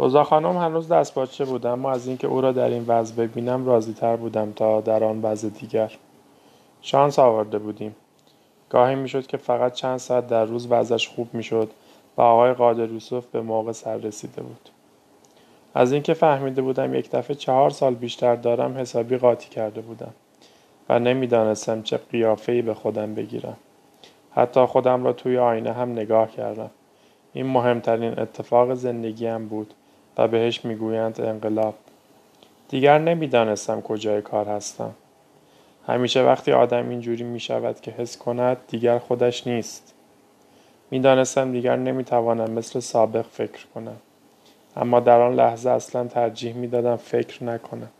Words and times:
روزا 0.00 0.24
خانم 0.24 0.56
هنوز 0.56 0.88
دست 0.88 1.14
باچه 1.14 1.44
بود 1.44 1.66
اما 1.66 1.90
از 1.90 2.06
اینکه 2.06 2.26
او 2.26 2.40
را 2.40 2.52
در 2.52 2.68
این 2.68 2.84
وضع 2.86 3.14
ببینم 3.14 3.66
راضی 3.66 3.92
تر 3.92 4.16
بودم 4.16 4.52
تا 4.52 4.80
در 4.80 5.04
آن 5.04 5.22
وضع 5.22 5.48
دیگر 5.48 5.92
شانس 6.82 7.18
آورده 7.18 7.58
بودیم. 7.58 7.96
گاهی 8.70 8.94
می‌شد 8.94 9.26
که 9.26 9.36
فقط 9.36 9.72
چند 9.72 9.96
ساعت 9.96 10.26
در 10.26 10.44
روز 10.44 10.66
وضعش 10.70 11.08
خوب 11.08 11.34
می‌شد 11.34 11.70
و 12.16 12.22
آقای 12.22 12.52
قادر 12.52 12.90
یوسف 12.90 13.26
به 13.26 13.40
موقع 13.40 13.72
سر 13.72 13.96
رسیده 13.96 14.42
بود. 14.42 14.68
از 15.74 15.92
اینکه 15.92 16.14
فهمیده 16.14 16.62
بودم 16.62 16.94
یک 16.94 17.10
دفعه 17.10 17.36
چهار 17.36 17.70
سال 17.70 17.94
بیشتر 17.94 18.36
دارم 18.36 18.78
حسابی 18.78 19.16
قاطی 19.16 19.48
کرده 19.48 19.80
بودم 19.80 20.12
و 20.88 20.98
نمی‌دانستم 20.98 21.82
چه 21.82 21.96
قیافهای 21.96 22.62
به 22.62 22.74
خودم 22.74 23.14
بگیرم. 23.14 23.56
حتی 24.30 24.66
خودم 24.66 25.04
را 25.04 25.12
توی 25.12 25.38
آینه 25.38 25.72
هم 25.72 25.92
نگاه 25.92 26.30
کردم. 26.30 26.70
این 27.32 27.46
مهمترین 27.46 28.18
اتفاق 28.18 28.74
زندگیم 28.74 29.48
بود. 29.48 29.74
و 30.18 30.28
بهش 30.28 30.64
می‌گویند 30.64 31.20
انقلاب. 31.20 31.74
دیگر 32.68 32.98
نمی‌دانستم 32.98 33.80
کجای 33.80 34.22
کار 34.22 34.48
هستم. 34.48 34.94
همیشه 35.86 36.22
وقتی 36.22 36.52
آدم 36.52 36.88
اینجوری 36.88 37.24
می 37.24 37.40
شود 37.40 37.80
که 37.80 37.90
حس 37.90 38.16
کند 38.18 38.56
دیگر 38.68 38.98
خودش 38.98 39.46
نیست. 39.46 39.94
می‌دانستم 40.90 41.52
دیگر 41.52 41.76
نمی‌توانم 41.76 42.50
مثل 42.50 42.80
سابق 42.80 43.26
فکر 43.32 43.66
کنم. 43.74 43.96
اما 44.76 45.00
در 45.00 45.20
آن 45.20 45.34
لحظه 45.34 45.70
اصلا 45.70 46.06
ترجیح 46.06 46.54
می‌دادم 46.54 46.96
فکر 46.96 47.44
نکنم. 47.44 47.90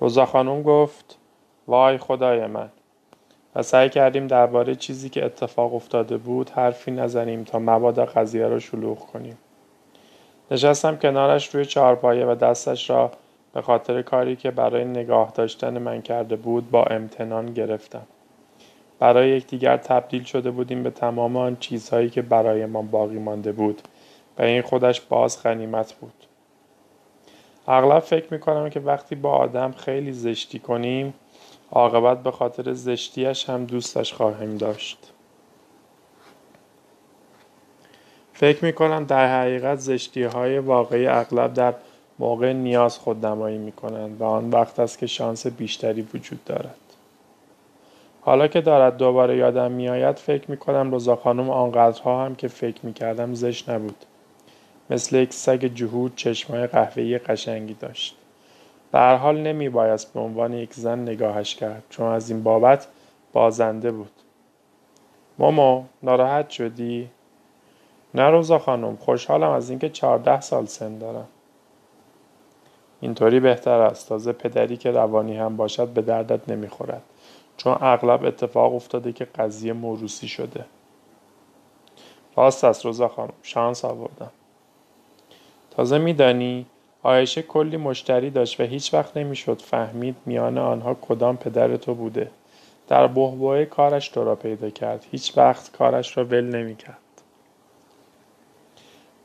روزا 0.00 0.26
خانم 0.26 0.62
گفت 0.62 1.18
وای 1.66 1.98
خدای 1.98 2.46
من. 2.46 2.68
و 3.54 3.62
سعی 3.62 3.88
کردیم 3.88 4.26
درباره 4.26 4.74
چیزی 4.74 5.08
که 5.08 5.24
اتفاق 5.24 5.74
افتاده 5.74 6.16
بود 6.16 6.50
حرفی 6.50 6.90
نزنیم 6.90 7.44
تا 7.44 7.58
مبادا 7.58 8.06
قضیه 8.06 8.46
را 8.46 8.58
شلوغ 8.58 8.98
کنیم. 8.98 9.38
نشستم 10.50 10.96
کنارش 10.96 11.54
روی 11.54 11.64
چهارپایه 11.64 12.26
و 12.26 12.34
دستش 12.34 12.90
را 12.90 13.10
به 13.54 13.62
خاطر 13.62 14.02
کاری 14.02 14.36
که 14.36 14.50
برای 14.50 14.84
نگاه 14.84 15.32
داشتن 15.34 15.78
من 15.78 16.02
کرده 16.02 16.36
بود 16.36 16.70
با 16.70 16.82
امتنان 16.84 17.46
گرفتم. 17.46 18.06
برای 18.98 19.30
یکدیگر 19.30 19.76
تبدیل 19.76 20.24
شده 20.24 20.50
بودیم 20.50 20.82
به 20.82 20.90
تمام 20.90 21.36
آن 21.36 21.56
چیزهایی 21.56 22.10
که 22.10 22.22
برایمان 22.22 22.86
باقی 22.86 23.18
مانده 23.18 23.52
بود 23.52 23.82
و 24.38 24.42
این 24.42 24.62
خودش 24.62 25.00
باز 25.00 25.42
غنیمت 25.42 25.92
بود. 25.92 26.12
اغلب 27.68 27.98
فکر 27.98 28.26
می‌کنم 28.30 28.70
که 28.70 28.80
وقتی 28.80 29.14
با 29.14 29.32
آدم 29.32 29.72
خیلی 29.72 30.12
زشتی 30.12 30.58
کنیم 30.58 31.14
عاقبت 31.72 32.22
به 32.22 32.30
خاطر 32.30 32.72
زشتیش 32.72 33.50
هم 33.50 33.64
دوستش 33.64 34.12
خواهیم 34.12 34.56
داشت. 34.56 35.12
فکر 38.36 38.64
می 38.64 38.72
کنم 38.72 39.04
در 39.04 39.40
حقیقت 39.40 39.78
زشتی 39.78 40.22
های 40.22 40.58
واقعی 40.58 41.06
اغلب 41.06 41.54
در 41.54 41.74
موقع 42.18 42.52
نیاز 42.52 42.98
خودنمایی 42.98 43.58
می 43.58 43.72
کنند 43.72 44.20
و 44.20 44.24
آن 44.24 44.50
وقت 44.50 44.80
است 44.80 44.98
که 44.98 45.06
شانس 45.06 45.46
بیشتری 45.46 46.08
وجود 46.14 46.44
دارد. 46.44 46.76
حالا 48.20 48.48
که 48.48 48.60
دارد 48.60 48.96
دوباره 48.96 49.36
یادم 49.36 49.72
میآید 49.72 50.16
فکر 50.16 50.50
می 50.50 50.56
کنم 50.56 50.94
رضا 50.94 51.16
خانم 51.16 51.50
آنقدرها 51.50 52.24
هم 52.24 52.34
که 52.34 52.48
فکر 52.48 52.86
می 52.86 52.92
کردم 52.92 53.34
زشت 53.34 53.70
نبود. 53.70 54.04
مثل 54.90 55.16
یک 55.16 55.32
سگ 55.32 55.70
جهود 55.74 56.16
چشمای 56.16 56.66
قهوه‌ای 56.66 57.18
قشنگی 57.18 57.74
داشت. 57.74 58.16
به 58.92 58.98
هر 58.98 59.16
حال 59.16 59.36
نمی 59.40 59.68
بایست 59.68 60.12
به 60.14 60.20
عنوان 60.20 60.52
یک 60.52 60.74
زن 60.74 60.98
نگاهش 60.98 61.54
کرد 61.54 61.82
چون 61.90 62.06
از 62.06 62.30
این 62.30 62.42
بابت 62.42 62.86
بازنده 63.32 63.92
بود. 63.92 64.12
مومو 65.38 65.84
ناراحت 66.02 66.50
شدی؟ 66.50 67.10
نه 68.16 68.22
روزا 68.22 68.58
خانم 68.58 68.96
خوشحالم 68.96 69.50
از 69.50 69.70
اینکه 69.70 69.88
چهارده 69.88 70.40
سال 70.40 70.66
سن 70.66 70.98
دارم. 70.98 71.28
اینطوری 73.00 73.40
بهتر 73.40 73.80
است. 73.80 74.08
تازه 74.08 74.32
پدری 74.32 74.76
که 74.76 74.90
روانی 74.90 75.36
هم 75.36 75.56
باشد 75.56 75.88
به 75.88 76.02
دردت 76.02 76.48
نمی‌خورد. 76.48 77.02
چون 77.56 77.76
اغلب 77.80 78.24
اتفاق 78.24 78.74
افتاده 78.74 79.12
که 79.12 79.24
قضیه 79.24 79.72
موروسی 79.72 80.28
شده. 80.28 80.64
راست 82.36 82.64
است 82.64 82.84
روزا 82.84 83.08
خانم. 83.08 83.32
شانس 83.42 83.84
آوردم. 83.84 84.30
تازه 85.70 85.98
میدانی 85.98 86.66
آیشه 87.02 87.42
کلی 87.42 87.76
مشتری 87.76 88.30
داشت 88.30 88.60
و 88.60 88.62
هیچ 88.62 88.94
وقت 88.94 89.16
نمی‌شد 89.16 89.60
فهمید 89.62 90.16
میان 90.26 90.58
آنها 90.58 90.94
کدام 90.94 91.36
پدر 91.36 91.76
تو 91.76 91.94
بوده. 91.94 92.30
در 92.88 93.06
بهبوه 93.06 93.64
کارش 93.64 94.08
تو 94.08 94.24
را 94.24 94.34
پیدا 94.34 94.70
کرد. 94.70 95.06
هیچ 95.10 95.38
وقت 95.38 95.72
کارش 95.72 96.16
را 96.18 96.24
ول 96.24 96.44
نمی‌کرد. 96.44 96.98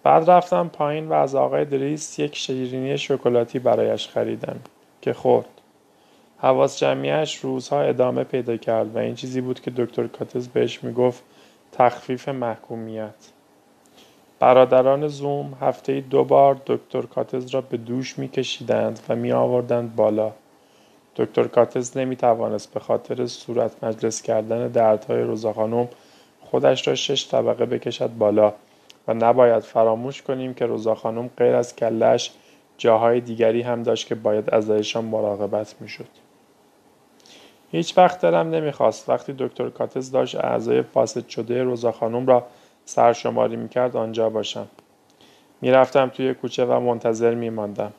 بعد 0.03 0.29
رفتم 0.29 0.67
پایین 0.67 1.09
و 1.09 1.13
از 1.13 1.35
آقای 1.35 1.65
دریس 1.65 2.19
یک 2.19 2.35
شیرینی 2.35 2.97
شکلاتی 2.97 3.59
برایش 3.59 4.07
خریدم 4.07 4.59
که 5.01 5.13
خورد. 5.13 5.49
حواس 6.37 6.79
جمعیش 6.79 7.35
روزها 7.35 7.81
ادامه 7.81 8.23
پیدا 8.23 8.57
کرد 8.57 8.95
و 8.95 8.97
این 8.97 9.15
چیزی 9.15 9.41
بود 9.41 9.59
که 9.59 9.71
دکتر 9.71 10.07
کاتز 10.07 10.47
بهش 10.47 10.83
می‌گفت 10.83 11.23
تخفیف 11.71 12.29
محکومیت. 12.29 13.13
برادران 14.39 15.07
زوم 15.07 15.53
هفته 15.61 16.01
دو 16.01 16.23
بار 16.23 16.61
دکتر 16.65 17.01
کاتز 17.01 17.49
را 17.49 17.61
به 17.61 17.77
دوش 17.77 18.19
میکشیدند 18.19 18.99
و 19.09 19.15
می 19.15 19.31
آوردند 19.31 19.95
بالا. 19.95 20.31
دکتر 21.15 21.43
کاتز 21.43 21.97
نمی 21.97 22.15
توانست 22.15 22.73
به 22.73 22.79
خاطر 22.79 23.25
صورت 23.27 23.83
مجلس 23.83 24.21
کردن 24.21 24.67
دردهای 24.67 25.21
روزا 25.21 25.53
خانم 25.53 25.87
خودش 26.41 26.87
را 26.87 26.95
شش 26.95 27.27
طبقه 27.31 27.65
بکشد 27.65 28.09
بالا. 28.17 28.53
و 29.07 29.13
نباید 29.13 29.59
فراموش 29.63 30.21
کنیم 30.21 30.53
که 30.53 30.65
روزا 30.65 30.95
خانم 30.95 31.29
غیر 31.37 31.55
از 31.55 31.75
کلش 31.75 32.31
جاهای 32.77 33.21
دیگری 33.21 33.61
هم 33.61 33.83
داشت 33.83 34.07
که 34.07 34.15
باید 34.15 34.49
ازشان 34.49 35.05
مراقبت 35.05 35.75
می‌شد. 35.79 36.07
هیچ 37.71 37.97
وقت 37.97 38.21
دلم 38.21 38.49
نمی‌خواست 38.49 39.09
وقتی 39.09 39.35
دکتر 39.39 39.69
کاتز 39.69 40.11
داشت 40.11 40.35
اعضای 40.35 40.81
فاسد 40.81 41.27
شده 41.27 41.63
روزا 41.63 41.91
خانم 41.91 42.27
را 42.27 42.45
سرشماری 42.85 43.55
می‌کرد 43.55 43.95
آنجا 43.95 44.29
باشم. 44.29 44.67
می‌رفتم 45.61 46.09
توی 46.09 46.33
کوچه 46.33 46.65
و 46.65 46.79
منتظر 46.79 47.35
میماندم. 47.35 47.93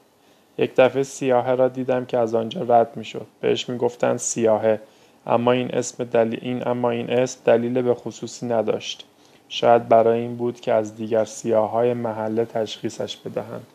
یک 0.58 0.74
دفعه 0.76 1.02
سیاهه 1.02 1.54
را 1.54 1.68
دیدم 1.68 2.04
که 2.04 2.18
از 2.18 2.34
آنجا 2.34 2.62
رد 2.68 2.96
می‌شد. 2.96 3.26
بهش 3.40 3.68
می‌گفتند 3.68 4.16
سیاهه 4.16 4.80
اما 5.26 5.52
این 5.52 5.74
اسم 5.74 6.04
دلیل 6.04 6.38
این 6.42 6.68
اما 6.68 6.90
این 6.90 7.10
اسم 7.10 7.40
دلیل 7.44 7.82
به 7.82 7.94
خصوصی 7.94 8.46
نداشت. 8.46 9.06
شاید 9.54 9.88
برای 9.88 10.20
این 10.20 10.36
بود 10.36 10.60
که 10.60 10.72
از 10.72 10.96
دیگر 10.96 11.26
های 11.54 11.94
محله 11.94 12.44
تشخیصش 12.44 13.16
بدهند. 13.16 13.66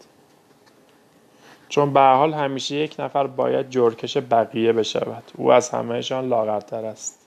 چون 1.69 1.93
به 1.93 1.99
حال 1.99 2.33
همیشه 2.33 2.75
یک 2.75 2.95
نفر 2.99 3.27
باید 3.27 3.69
جرکش 3.69 4.17
بقیه 4.17 4.73
بشود. 4.73 5.23
او 5.35 5.51
از 5.51 5.69
همهشان 5.69 6.27
لاغرتر 6.27 6.85
است. 6.85 7.19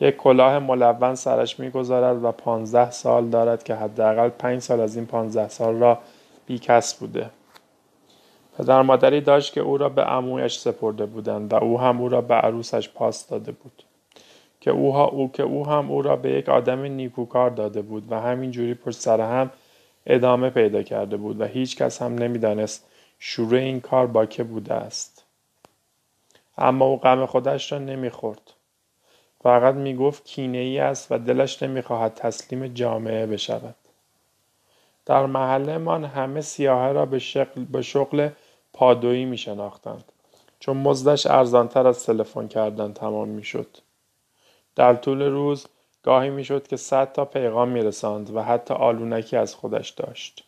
یک 0.00 0.16
کلاه 0.16 0.58
ملون 0.58 1.14
سرش 1.14 1.60
می‌گذارد 1.60 2.24
و 2.24 2.32
پانزده 2.32 2.90
سال 2.90 3.28
دارد 3.28 3.62
که 3.62 3.74
حداقل 3.74 4.28
پنج 4.28 4.62
سال 4.62 4.80
از 4.80 4.96
این 4.96 5.06
پانزده 5.06 5.48
سال 5.48 5.74
را 5.74 5.98
بیکس 6.46 6.94
بوده. 6.94 7.30
پدر 8.58 8.82
مادری 8.82 9.20
داشت 9.20 9.52
که 9.52 9.60
او 9.60 9.78
را 9.78 9.88
به 9.88 10.02
عمویش 10.02 10.58
سپرده 10.58 11.06
بودند 11.06 11.52
و 11.52 11.56
او 11.56 11.80
هم 11.80 12.00
او 12.00 12.08
را 12.08 12.20
به 12.20 12.34
عروسش 12.34 12.88
پاس 12.88 13.28
داده 13.28 13.52
بود. 13.52 13.82
که 14.62 14.70
او, 14.70 14.96
او 14.96 15.32
که 15.32 15.42
او 15.42 15.66
هم 15.66 15.90
او 15.90 16.02
را 16.02 16.16
به 16.16 16.30
یک 16.30 16.48
آدم 16.48 16.82
نیکوکار 16.82 17.50
داده 17.50 17.82
بود 17.82 18.12
و 18.12 18.20
همین 18.20 18.50
جوری 18.50 18.74
پشت 18.74 19.00
سر 19.00 19.20
هم 19.20 19.50
ادامه 20.06 20.50
پیدا 20.50 20.82
کرده 20.82 21.16
بود 21.16 21.40
و 21.40 21.44
هیچ 21.44 21.76
کس 21.76 22.02
هم 22.02 22.14
نمی‌دانست 22.14 22.88
شروع 23.18 23.58
این 23.58 23.80
کار 23.80 24.06
با 24.06 24.26
که 24.26 24.44
بوده 24.44 24.74
است. 24.74 25.24
اما 26.58 26.84
او 26.84 26.96
غم 26.96 27.26
خودش 27.26 27.72
را 27.72 27.78
نمی‌خورد. 27.78 28.52
فقط 29.42 29.74
می‌گفت 29.74 30.24
کینه 30.24 30.58
ای 30.58 30.78
است 30.78 31.12
و 31.12 31.18
دلش 31.18 31.62
نمی‌خواهد 31.62 32.14
تسلیم 32.14 32.66
جامعه 32.66 33.26
بشود. 33.26 33.74
در 35.06 35.26
محله 35.26 35.78
من 35.78 36.04
همه 36.04 36.40
سیاهه 36.40 36.92
را 36.92 37.06
به 37.06 37.18
شغل, 37.18 37.64
به 37.64 37.82
شغل 37.82 38.28
پادویی 38.72 39.24
می 39.24 39.38
شناختند 39.38 40.04
چون 40.60 40.76
مزدش 40.76 41.26
ارزانتر 41.26 41.86
از 41.86 42.06
تلفن 42.06 42.48
کردن 42.48 42.92
تمام 42.92 43.28
می‌شد. 43.28 43.68
در 44.76 44.94
طول 44.94 45.22
روز 45.22 45.66
گاهی 46.02 46.30
می‌شد 46.30 46.66
که 46.66 46.76
صد 46.76 47.12
تا 47.12 47.24
پیغام 47.24 47.68
میرساند 47.68 48.36
و 48.36 48.42
حتی 48.42 48.74
آلونکی 48.74 49.36
از 49.36 49.54
خودش 49.54 49.90
داشت. 49.90 50.44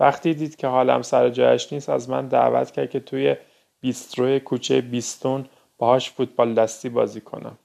وقتی 0.00 0.34
دید 0.34 0.56
که 0.56 0.66
حالم 0.66 1.02
سر 1.02 1.28
جایش 1.28 1.72
نیست 1.72 1.88
از 1.88 2.10
من 2.10 2.28
دعوت 2.28 2.70
کرد 2.70 2.90
که 2.90 3.00
توی 3.00 3.36
بیستروی 3.80 4.40
کوچه 4.40 4.80
بیستون 4.80 5.46
باهاش 5.78 6.10
فوتبال 6.10 6.54
دستی 6.54 6.88
بازی 6.88 7.20
کنم. 7.20 7.58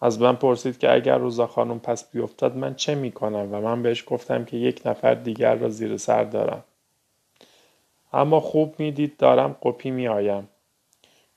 از 0.00 0.20
من 0.20 0.36
پرسید 0.36 0.78
که 0.78 0.92
اگر 0.92 1.18
روزا 1.18 1.46
خانم 1.46 1.80
پس 1.80 2.10
بیفتد 2.10 2.56
من 2.56 2.74
چه 2.74 2.94
می‌کنم؟ 2.94 3.54
و 3.54 3.60
من 3.60 3.82
بهش 3.82 4.04
گفتم 4.06 4.44
که 4.44 4.56
یک 4.56 4.82
نفر 4.84 5.14
دیگر 5.14 5.54
را 5.54 5.68
زیر 5.68 5.96
سر 5.96 6.24
دارم. 6.24 6.64
اما 8.12 8.40
خوب 8.40 8.74
می‌دید 8.78 9.16
دارم 9.16 9.56
قپی 9.62 9.90
میآیم. 9.90 10.48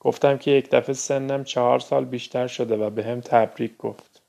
گفتم 0.06 0.38
که 0.38 0.52
یک 0.52 0.69
دفعه 0.69 0.94
سنم 0.94 1.44
چهار 1.44 1.80
سال 1.80 2.06
بیشتر 2.06 2.48
شده 2.48 2.78
و 2.78 2.90
به 2.90 3.04
هم 3.04 3.22
تبریک 3.22 3.78
گفت. 3.78 4.22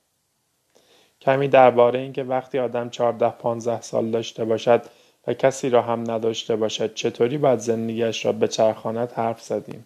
کمی 1.21 1.47
درباره 1.47 1.99
اینکه 1.99 2.23
وقتی 2.23 2.59
آدم 2.59 2.89
چهارده 2.89 3.29
پانزده 3.29 3.81
سال 3.81 4.11
داشته 4.11 4.45
باشد 4.45 4.81
و 5.27 5.33
کسی 5.33 5.69
را 5.69 5.81
هم 5.81 6.11
نداشته 6.11 6.55
باشد 6.55 6.93
چطوری 6.93 7.37
باید 7.37 7.59
زندگیش 7.59 8.25
را 8.25 8.31
به 8.31 8.47
چرخانت 8.47 9.19
حرف 9.19 9.41
زدیم 9.41 9.85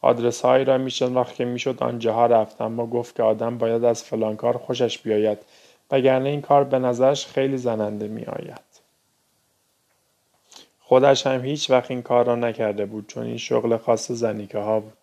آدرس 0.00 0.40
هایی 0.40 0.64
را 0.64 0.78
میشناخت 0.78 1.34
که 1.34 1.44
می‌شد 1.44 1.82
آنجاها 1.82 2.26
رفت 2.26 2.60
اما 2.60 2.86
گفت 2.86 3.16
که 3.16 3.22
آدم 3.22 3.58
باید 3.58 3.84
از 3.84 4.04
فلان 4.04 4.36
کار 4.36 4.58
خوشش 4.58 4.98
بیاید 4.98 5.38
وگرنه 5.90 6.28
این 6.28 6.40
کار 6.40 6.64
به 6.64 6.78
نظرش 6.78 7.26
خیلی 7.26 7.56
زننده 7.56 8.08
می 8.08 8.24
آید. 8.24 8.71
خودش 10.92 11.26
هم 11.26 11.44
هیچ 11.44 11.70
وقت 11.70 11.90
این 11.90 12.02
کار 12.02 12.24
را 12.24 12.34
نکرده 12.34 12.86
بود 12.86 13.06
چون 13.06 13.22
این 13.22 13.36
شغل 13.36 13.76
خاص 13.76 14.12
زنیکه 14.12 14.58
ها 14.58 14.80
بود. 14.80 14.98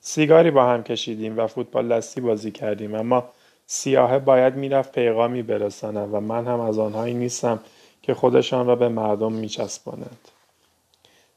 سیگاری 0.00 0.50
با 0.50 0.64
هم 0.64 0.82
کشیدیم 0.82 1.38
و 1.38 1.46
فوتبال 1.46 1.88
دستی 1.88 2.20
بازی 2.20 2.50
کردیم 2.50 2.94
اما 2.94 3.24
سیاهه 3.66 4.18
باید 4.18 4.54
می‌رفت 4.54 4.92
پیغامی 4.92 5.42
برساند 5.42 6.14
و 6.14 6.20
من 6.20 6.46
هم 6.46 6.60
از 6.60 6.78
آنهایی 6.78 7.14
نیستم 7.14 7.60
که 8.02 8.14
خودشان 8.14 8.66
را 8.66 8.76
به 8.76 8.88
مردم 8.88 9.32
میچسبانند 9.32 10.28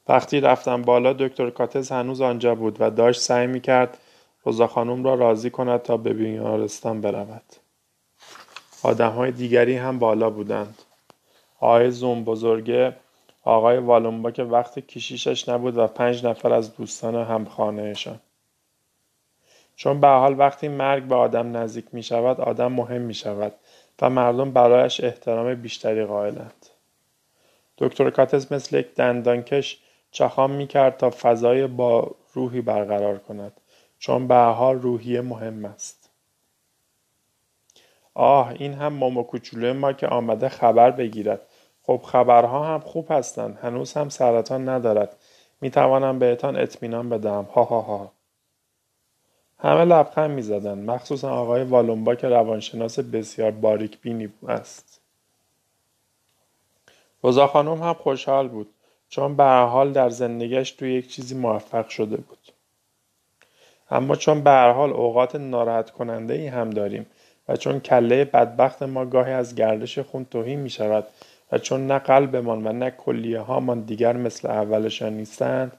وقتی 0.08 0.40
رفتم 0.40 0.82
بالا 0.82 1.14
دکتر 1.14 1.50
کاتز 1.50 1.92
هنوز 1.92 2.22
آنجا 2.22 2.56
بود 2.56 2.78
و 2.80 2.92
داشت 2.92 3.22
سعی 3.22 3.48
می‌کرد 3.48 3.98
روزا 4.44 4.68
خانم 4.68 5.04
را 5.04 5.14
راضی 5.14 5.50
کند 5.50 5.82
تا 5.82 5.98
به 5.98 6.14
بیمارستان 6.14 7.02
برود. 7.02 7.54
آدم 8.84 9.12
های 9.12 9.32
دیگری 9.32 9.76
هم 9.76 10.00
بالا 10.00 10.30
بودند. 10.30 10.82
آقای 11.60 11.92
زوم 11.92 12.24
بزرگه 12.24 12.96
آقای 13.45 13.77
والومبا 13.77 14.31
که 14.31 14.44
وقت 14.44 14.80
کشیشش 14.80 15.50
نبود 15.50 15.77
و 15.77 15.88
پنج 15.88 16.25
نفر 16.25 16.53
از 16.53 16.75
دوستان 16.75 17.15
همخانهشان 17.15 18.19
چون 19.75 20.01
به 20.01 20.07
حال 20.07 20.39
وقتی 20.39 20.68
مرگ 20.68 21.03
به 21.03 21.15
آدم 21.15 21.57
نزدیک 21.57 21.86
می 21.92 22.03
شود 22.03 22.42
آدم 22.42 22.71
مهم 22.71 23.01
می 23.01 23.13
شود 23.13 23.53
و 24.01 24.09
مردم 24.09 24.51
برایش 24.51 25.03
احترام 25.03 25.56
بیشتری 25.56 26.06
قائلند. 26.06 26.65
دکتر 27.77 28.09
کاتس 28.09 28.51
مثل 28.51 28.80
یک 28.80 28.95
دندانکش 28.95 29.80
چخام 30.12 30.51
می 30.51 30.68
کرد 30.68 30.97
تا 30.97 31.09
فضای 31.09 31.68
با 31.68 32.15
روحی 32.33 32.62
برقرار 32.62 33.18
کند 33.18 33.62
چون 34.00 34.27
به 34.27 34.36
حال 34.36 34.81
روحی 34.81 35.19
مهم 35.21 35.65
است. 35.65 36.09
آه 38.13 38.50
این 38.59 38.74
هم 38.74 38.94
ماما 38.94 39.24
کوچولو 39.24 39.74
ما 39.74 39.94
که 39.94 40.07
آمده 40.07 40.50
خبر 40.50 40.92
بگیرد 40.92 41.42
خب 41.86 42.02
خبرها 42.06 42.66
هم 42.66 42.80
خوب 42.80 43.08
هستند 43.10 43.60
هنوز 43.62 43.94
هم 43.94 44.10
سرطان 44.10 44.70
ندارد. 44.70 45.16
می 45.62 45.70
توانم 45.70 46.20
بهتان 46.20 46.56
اطمینان 46.58 47.10
بدهم. 47.10 47.44
ها 47.44 47.64
ها 47.64 47.82
ها. 47.82 48.12
همه 49.60 49.86
لبخند 49.86 50.32
می‌زدند 50.32 50.90
مخصوصا 50.90 51.32
آقای 51.32 51.64
والومبا 51.64 52.16
که 52.16 52.30
روانشناس 52.30 53.00
بسیار 53.00 53.52
باریک 53.52 54.02
بینی 54.02 54.34
است. 54.48 55.02
روزا 57.24 57.48
خانم 57.48 57.84
هم 57.84 57.94
خوشحال 57.94 58.48
بود 58.48 58.70
چون 59.10 59.36
به 59.36 59.44
حال 59.44 59.92
در 59.92 60.10
زندگیش 60.10 60.72
توی 60.72 60.94
یک 60.94 61.08
چیزی 61.08 61.36
موفق 61.36 61.88
شده 61.88 62.18
بود. 62.18 62.52
اما 63.92 64.16
چون 64.16 64.44
به 64.44 64.52
حال 64.52 64.94
اوقات 64.94 65.36
ناراحت 65.36 65.92
کننده 65.92 66.34
ای 66.34 66.48
هم 66.48 66.70
داریم 66.70 67.06
و 67.50 67.58
چون 67.58 67.80
کله 67.80 68.26
بدبخت 68.26 68.84
ما 68.84 69.06
گاهی 69.06 69.34
از 69.34 69.56
گردش 69.56 70.00
خون 70.00 70.26
توهی 70.26 70.56
می 70.56 70.70
شود 70.70 71.08
چون 71.57 71.88
نه 71.88 72.00
قلبمان 72.00 72.68
و 72.68 72.72
نه 72.72 72.92
کلیه 72.92 73.40
هامان 73.40 73.81
دیگر 73.81 74.13
مثل 74.13 74.50
اولشان 74.50 75.13
نیستند 75.13 75.72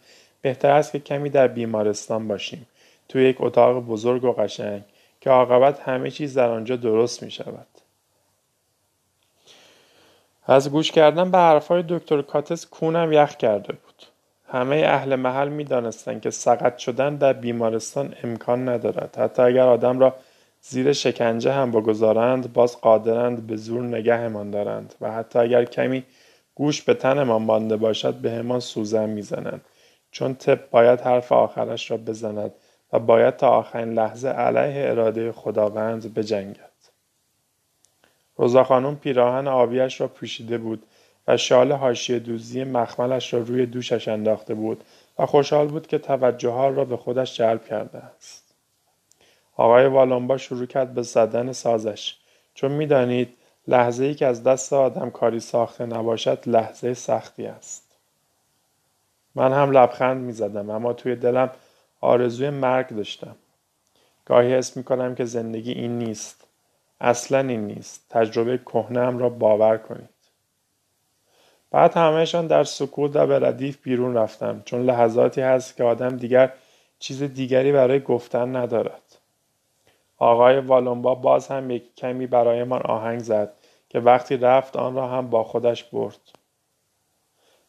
بهتر 0.43 0.70
است 0.70 0.93
که 0.93 0.99
کمی 0.99 1.31
در 1.31 1.49
بیمارستان 1.49 2.28
باشیم 2.28 2.67
توی 3.08 3.25
یک 3.28 3.37
اتاق 3.40 3.84
بزرگ 3.84 4.25
و 4.25 4.32
قشنگ 4.32 4.82
که 5.20 5.31
عاقبت 5.31 5.81
همه 5.81 6.11
چیز 6.11 6.38
در 6.38 6.49
آنجا 6.50 6.76
درست 6.76 7.23
می 7.23 7.31
شود. 7.31 7.67
از 10.46 10.70
گوش 10.70 10.93
کردن 10.93 11.31
به 11.31 11.38
حرفهای 11.38 11.84
دکتر 11.88 12.23
کاتس 12.23 12.67
کونم 12.67 13.12
یخ 13.12 13.37
کرده 13.37 13.73
بود. 13.73 14.02
همه 14.49 14.76
اهل 14.76 15.17
محل 15.17 15.49
می 15.49 15.64
دانستند 15.64 16.20
که 16.20 16.31
سقط 16.31 16.78
شدن 16.78 17.17
در 17.17 17.32
بیمارستان 17.32 18.14
امکان 18.25 18.69
ندارد. 18.69 19.17
حتی 19.19 19.43
اگر 19.43 19.67
آدم 19.69 19.99
را 19.99 20.14
زیر 20.68 20.92
شکنجه 20.92 21.52
هم 21.52 21.70
بگذارند 21.70 22.52
باز 22.52 22.80
قادرند 22.80 23.46
به 23.46 23.56
زور 23.56 23.82
نگهمان 23.82 24.50
دارند 24.50 24.94
و 25.00 25.12
حتی 25.12 25.38
اگر 25.38 25.64
کمی 25.64 26.04
گوش 26.54 26.82
به 26.82 26.94
تنمان 26.94 27.42
مانده 27.42 27.76
باشد 27.76 28.14
به 28.14 28.30
همان 28.30 28.60
سوزن 28.60 29.08
می‌زنند 29.08 29.60
چون 30.10 30.34
طب 30.34 30.70
باید 30.70 31.00
حرف 31.00 31.32
آخرش 31.32 31.90
را 31.90 31.96
بزند 31.96 32.54
و 32.92 32.98
باید 32.98 33.36
تا 33.36 33.48
آخرین 33.48 33.92
لحظه 33.92 34.28
علیه 34.28 34.90
اراده 34.90 35.32
خداوند 35.32 36.14
بجنگد. 36.14 36.70
روزا 38.36 38.64
خانم 38.64 38.96
پیراهن 38.96 39.48
آبیش 39.48 40.00
را 40.00 40.08
پوشیده 40.08 40.58
بود 40.58 40.82
و 41.28 41.36
شال 41.36 41.72
حاشیه 41.72 42.18
دوزی 42.18 42.64
مخملش 42.64 43.34
را 43.34 43.40
روی 43.40 43.66
دوشش 43.66 44.08
انداخته 44.08 44.54
بود 44.54 44.84
و 45.18 45.26
خوشحال 45.26 45.68
بود 45.68 45.86
که 45.86 45.98
توجه 45.98 46.74
را 46.74 46.84
به 46.84 46.96
خودش 46.96 47.36
جلب 47.36 47.64
کرده 47.64 47.98
است. 47.98 48.45
آقای 49.56 49.87
والامبا 49.87 50.37
شروع 50.37 50.67
کرد 50.67 50.94
به 50.94 51.03
زدن 51.03 51.53
سازش 51.53 52.17
چون 52.55 52.73
می‌دانید 52.73 53.37
لحظه 53.69 54.05
ای 54.05 54.14
که 54.14 54.26
از 54.26 54.43
دست 54.43 54.73
آدم 54.73 55.11
کاری 55.11 55.41
ساخته 55.41 55.87
نباشد 55.87 56.38
لحظه 56.47 56.94
سختی 56.94 57.47
است. 57.47 57.82
من 59.35 59.53
هم 59.53 59.70
لبخند 59.70 60.23
می 60.23 60.32
زدم 60.32 60.70
اما 60.70 60.93
توی 60.93 61.17
دلم 61.17 61.50
آرزوی 62.00 62.50
مرگ 62.50 62.88
داشتم. 62.88 63.37
گاهی 64.25 64.55
حس 64.55 64.76
می 64.76 64.85
کنم 64.85 65.14
که 65.14 65.25
زندگی 65.25 65.73
این 65.73 65.99
نیست. 65.99 66.44
اصلا 67.00 67.38
این 67.38 67.67
نیست. 67.67 68.06
تجربه 68.11 68.59
کهنم 68.59 69.19
را 69.19 69.29
باور 69.29 69.76
کنید. 69.79 70.09
بعد 71.70 71.97
همهشان 71.97 72.47
در 72.47 72.64
سکوت 72.64 73.17
و 73.17 73.26
به 73.26 73.38
ردیف 73.38 73.82
بیرون 73.82 74.14
رفتم 74.14 74.62
چون 74.64 74.82
لحظاتی 74.82 75.41
هست 75.41 75.76
که 75.76 75.85
آدم 75.85 76.17
دیگر 76.17 76.52
چیز 76.99 77.23
دیگری 77.23 77.73
برای 77.73 78.00
گفتن 78.00 78.56
ندارد. 78.56 79.06
آقای 80.18 80.60
والومبا 80.60 81.14
باز 81.14 81.48
هم 81.48 81.70
یک 81.70 81.94
کمی 81.94 82.26
برایمان 82.26 82.82
آهنگ 82.82 83.20
زد 83.20 83.52
که 83.88 84.00
وقتی 84.00 84.36
رفت 84.36 84.76
آن 84.76 84.94
را 84.94 85.08
هم 85.08 85.30
با 85.30 85.44
خودش 85.44 85.84
برد. 85.84 86.20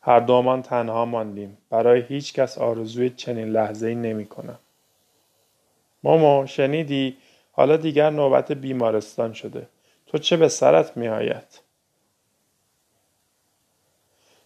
هر 0.02 0.20
دومان 0.20 0.62
تنها 0.62 1.06
ماندیم 1.06 1.58
برای 1.70 2.02
هیچ 2.02 2.34
کس 2.34 2.58
آرزوی 2.58 3.10
چنین 3.10 3.48
لحظه 3.48 3.88
ای 3.88 3.96
نمی 3.96 4.26
کنم. 4.26 4.60
مومو 6.04 6.48
شنیدی 6.48 7.18
حالا 7.52 7.78
دیگر 7.78 8.10
نوبت 8.10 8.52
بیمارستان 8.52 9.34
شده 9.34 9.68
تو 10.06 10.18
چه 10.18 10.38
به 10.38 10.48
سرت 10.48 10.98
می 10.98 11.08
آید؟ 11.08 11.62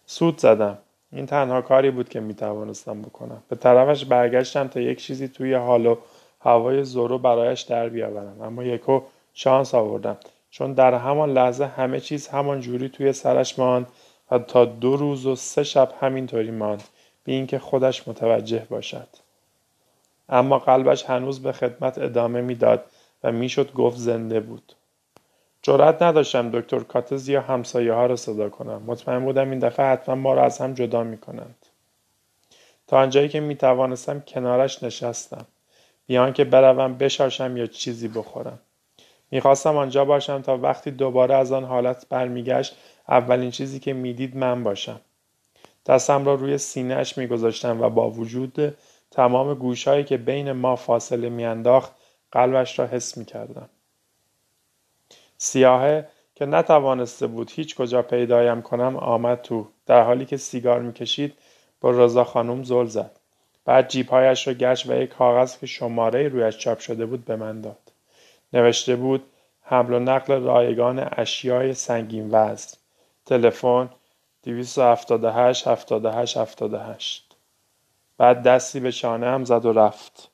سود 0.06 0.38
زدم 0.38 0.78
این 1.12 1.26
تنها 1.26 1.62
کاری 1.62 1.90
بود 1.90 2.08
که 2.08 2.20
می 2.20 2.34
توانستم 2.34 3.02
بکنم 3.02 3.42
به 3.48 3.56
طرفش 3.56 4.04
برگشتم 4.04 4.68
تا 4.68 4.80
یک 4.80 4.98
چیزی 5.02 5.28
توی 5.28 5.54
حال 5.54 5.86
و 5.86 5.96
هوای 6.42 6.84
زورو 6.84 7.18
برایش 7.18 7.60
در 7.60 7.88
بیاورم. 7.88 8.42
اما 8.42 8.64
یکو 8.64 9.00
شانس 9.34 9.74
آوردم. 9.74 10.16
چون 10.50 10.72
در 10.72 10.94
همان 10.94 11.32
لحظه 11.32 11.66
همه 11.66 12.00
چیز 12.00 12.28
همان 12.28 12.60
جوری 12.60 12.88
توی 12.88 13.12
سرش 13.12 13.58
ماند 13.58 13.86
و 14.30 14.38
تا 14.38 14.64
دو 14.64 14.96
روز 14.96 15.26
و 15.26 15.36
سه 15.36 15.64
شب 15.64 15.92
همینطوری 16.00 16.50
ماند. 16.50 16.82
به 17.24 17.32
اینکه 17.32 17.58
خودش 17.58 18.08
متوجه 18.08 18.66
باشد. 18.70 19.08
اما 20.28 20.58
قلبش 20.58 21.04
هنوز 21.04 21.42
به 21.42 21.52
خدمت 21.52 21.98
ادامه 21.98 22.40
می‌داد 22.40 22.84
و 23.24 23.32
می‌شد 23.32 23.72
گفت 23.72 23.96
زنده 23.96 24.40
بود. 24.40 24.72
جرأت 25.62 26.02
نداشتم 26.02 26.50
دکتر 26.50 26.78
کاتز 26.78 27.28
یا 27.28 27.40
همسایه 27.40 27.92
ها 27.92 28.06
را 28.06 28.16
صدا 28.16 28.48
کنم. 28.48 28.82
مطمئن 28.86 29.24
بودم 29.24 29.50
این 29.50 29.58
دفعه 29.58 29.86
حتما 29.86 30.14
ما 30.14 30.34
را 30.34 30.44
از 30.44 30.58
هم 30.58 30.74
جدا 30.74 31.02
می 31.04 31.18
کنند. 31.18 31.66
تا 32.86 32.98
آنجایی 32.98 33.28
که 33.28 33.40
می 33.40 33.56
توانستم 33.56 34.20
کنارش 34.20 34.82
نشستم. 34.82 35.46
بیان 36.12 36.32
که 36.32 36.44
بروم 36.44 36.94
بشاشم 36.94 37.56
یا 37.56 37.66
چیزی 37.66 38.08
بخورم. 38.08 38.58
می‌خواستم 39.30 39.76
آنجا 39.76 40.04
باشم 40.04 40.42
تا 40.42 40.56
وقتی 40.56 40.90
دوباره 40.90 41.34
از 41.34 41.52
آن 41.52 41.64
حالت 41.64 42.06
برمیگشت 42.08 42.76
اولین 43.08 43.50
چیزی 43.50 43.80
که 43.80 43.92
می‌دید 43.92 44.36
من 44.36 44.62
باشم. 44.62 45.00
دستم 45.86 46.24
را 46.24 46.34
روی 46.34 46.58
سینهش 46.58 47.18
میگذاشتم 47.18 47.80
و 47.80 47.90
با 47.90 48.10
وجود 48.10 48.76
تمام 49.10 49.54
گوشهایی 49.54 50.04
که 50.04 50.16
بین 50.16 50.52
ما 50.52 50.76
فاصله 50.76 51.28
میانداخت 51.28 51.92
قلبش 52.32 52.78
را 52.78 52.86
حس 52.86 53.18
می‌کردم. 53.18 53.68
سیاهه 55.38 56.08
که 56.34 56.46
نتوانسته 56.46 57.26
بود 57.26 57.50
هیچ 57.54 57.76
کجا 57.76 58.02
پیدایم 58.02 58.62
کنم 58.62 58.96
آمد 58.96 59.42
تو. 59.42 59.66
در 59.86 60.02
حالی 60.02 60.24
که 60.24 60.36
سیگار 60.36 60.80
می‌کشید 60.80 61.34
با 61.80 61.90
رضا 61.90 62.24
خانم 62.24 62.62
زل 62.62 62.86
زد. 62.86 63.21
بعد 63.64 63.88
جیبهایش 63.88 64.48
را 64.48 64.54
گشت 64.54 64.90
و 64.90 65.02
یک 65.02 65.10
کاغذ 65.10 65.58
که 65.58 65.66
شماره 65.66 66.28
رویش 66.28 66.58
چاپ 66.58 66.78
شده 66.78 67.06
بود 67.06 67.24
به 67.24 67.36
من 67.36 67.60
داد. 67.60 67.92
نوشته 68.52 68.96
بود 68.96 69.24
حمل 69.62 69.92
و 69.92 69.98
نقل 69.98 70.42
رایگان 70.42 71.08
اشیای 71.12 71.74
سنگین 71.74 72.28
وزن. 72.32 72.76
تلفن 73.26 73.90
278 74.42 75.66
78 75.66 76.36
78 76.36 77.36
بعد 78.18 78.42
دستی 78.42 78.80
به 78.80 78.90
شانه 78.90 79.26
هم 79.26 79.44
زد 79.44 79.64
و 79.64 79.72
رفت. 79.72 80.28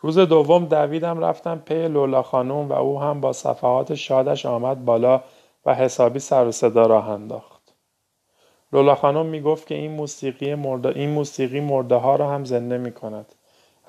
روز 0.00 0.18
دوم 0.18 0.66
دویدم 0.66 1.24
رفتم 1.24 1.58
پی 1.58 1.88
لولا 1.88 2.22
خانوم 2.22 2.68
و 2.68 2.72
او 2.72 3.00
هم 3.00 3.20
با 3.20 3.32
صفحات 3.32 3.94
شادش 3.94 4.46
آمد 4.46 4.84
بالا 4.84 5.24
و 5.66 5.74
حسابی 5.74 6.18
سر 6.18 6.44
و 6.44 6.52
صدا 6.52 6.86
راه 6.86 7.08
انداخت. 7.08 7.49
لولا 8.72 8.94
خانم 8.94 9.26
می 9.26 9.40
گفت 9.40 9.66
که 9.66 9.74
این 9.74 9.90
موسیقی 9.90 10.54
مرده, 10.54 10.88
این 10.88 11.10
موسیقی 11.10 11.60
مرده 11.60 11.94
ها 11.94 12.16
را 12.16 12.30
هم 12.30 12.44
زنده 12.44 12.78
می 12.78 12.92
کند. 12.92 13.34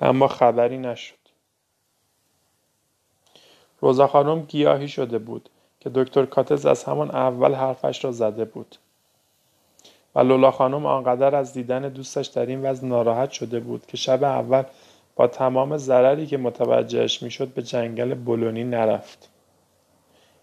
اما 0.00 0.28
خبری 0.28 0.78
نشد. 0.78 1.14
روزا 3.80 4.06
خانم 4.06 4.40
گیاهی 4.40 4.88
شده 4.88 5.18
بود 5.18 5.48
که 5.80 5.90
دکتر 5.94 6.24
کاتز 6.24 6.66
از 6.66 6.84
همان 6.84 7.10
اول 7.10 7.54
حرفش 7.54 8.04
را 8.04 8.12
زده 8.12 8.44
بود. 8.44 8.76
و 10.14 10.20
لولا 10.20 10.50
خانم 10.50 10.86
آنقدر 10.86 11.34
از 11.34 11.52
دیدن 11.52 11.88
دوستش 11.88 12.26
در 12.26 12.46
این 12.46 12.62
وضع 12.62 12.86
ناراحت 12.86 13.30
شده 13.30 13.60
بود 13.60 13.86
که 13.86 13.96
شب 13.96 14.24
اول 14.24 14.62
با 15.16 15.26
تمام 15.26 15.76
ضرری 15.76 16.26
که 16.26 16.36
متوجهش 16.36 17.22
می‌شد 17.22 17.48
به 17.48 17.62
جنگل 17.62 18.14
بلونی 18.14 18.64
نرفت. 18.64 19.28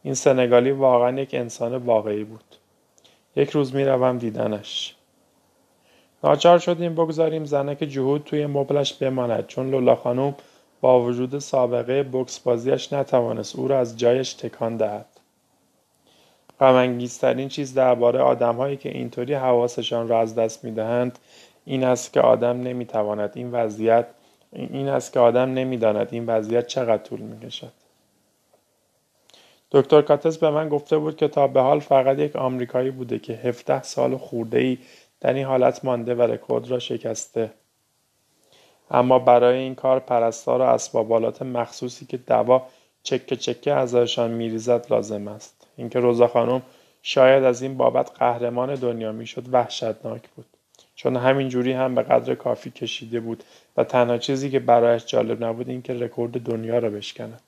این 0.03 0.13
سنگالی 0.13 0.71
واقعا 0.71 1.19
یک 1.19 1.33
انسان 1.33 1.75
واقعی 1.75 2.23
بود. 2.23 2.48
یک 3.35 3.49
روز 3.49 3.75
می‌روم 3.75 4.17
دیدنش. 4.17 4.95
ناچار 6.23 6.59
شدیم 6.59 6.95
بگذاریم 6.95 7.45
زنک 7.45 7.77
جهود 7.77 8.23
توی 8.23 8.45
مبلش 8.45 8.93
بماند 8.93 9.47
چون 9.47 9.69
لولا 9.69 9.95
خانم 9.95 10.35
با 10.81 11.01
وجود 11.01 11.39
سابقه 11.39 12.03
بکس 12.03 12.39
بازیش 12.39 12.93
نتوانست 12.93 13.55
او 13.55 13.67
را 13.67 13.79
از 13.79 13.97
جایش 13.97 14.33
تکان 14.33 14.77
دهد. 14.77 15.05
غمانگیزترین 16.59 17.49
چیز 17.49 17.73
درباره 17.73 18.19
آدمهایی 18.19 18.77
که 18.77 18.89
اینطوری 18.89 19.33
حواسشان 19.33 20.07
را 20.07 20.19
از 20.19 20.35
دست 20.35 20.63
می‌دهند 20.63 21.19
این 21.65 21.83
است 21.83 22.13
که 22.13 22.21
آدم 22.21 22.61
نمی‌تواند 22.61 23.31
این 23.35 23.51
وضعیت 23.51 24.05
این 24.53 24.89
است 24.89 25.13
که 25.13 25.19
آدم 25.19 25.53
نمی‌داند 25.53 26.07
این 26.11 26.25
وضعیت 26.25 26.67
چقدر 26.67 27.03
طول 27.03 27.19
می‌کشد 27.19 27.71
دکتر 29.71 30.01
کاتس 30.01 30.37
به 30.37 30.49
من 30.49 30.69
گفته 30.69 30.97
بود 30.97 31.17
که 31.17 31.27
تا 31.27 31.47
به 31.47 31.61
حال 31.61 31.79
فقط 31.79 32.19
یک 32.19 32.35
آمریکایی 32.35 32.91
بوده 32.91 33.19
که 33.19 33.33
17 33.33 33.83
سال 33.83 34.17
خورده 34.17 34.59
ای 34.59 34.77
در 35.21 35.33
این 35.33 35.45
حالت 35.45 35.85
مانده 35.85 36.15
و 36.15 36.21
رکورد 36.21 36.67
را 36.67 36.79
شکسته. 36.79 37.51
اما 38.91 39.19
برای 39.19 39.57
این 39.57 39.75
کار 39.75 39.99
پرستار 39.99 40.61
و 40.61 40.63
اسبابالات 40.63 41.41
مخصوصی 41.41 42.05
که 42.05 42.17
دوا 42.17 42.67
چکه 43.03 43.35
چکه 43.35 43.73
ازشان 43.73 44.31
میریزد 44.31 44.85
لازم 44.89 45.27
است. 45.27 45.67
اینکه 45.77 45.99
روزا 45.99 46.27
خانم 46.27 46.61
شاید 47.01 47.43
از 47.43 47.61
این 47.61 47.77
بابت 47.77 48.11
قهرمان 48.19 48.75
دنیا 48.75 49.11
می‌شد 49.11 49.53
وحشتناک 49.53 50.29
بود. 50.29 50.45
چون 50.95 51.15
همین 51.15 51.49
جوری 51.49 51.71
هم 51.71 51.95
به 51.95 52.01
قدر 52.01 52.35
کافی 52.35 52.71
کشیده 52.71 53.19
بود 53.19 53.43
و 53.77 53.83
تنها 53.83 54.17
چیزی 54.17 54.49
که 54.49 54.59
برایش 54.59 55.05
جالب 55.05 55.43
نبود 55.43 55.69
این 55.69 55.81
که 55.81 55.93
رکورد 55.93 56.31
دنیا 56.31 56.79
را 56.79 56.89
بشکند. 56.89 57.41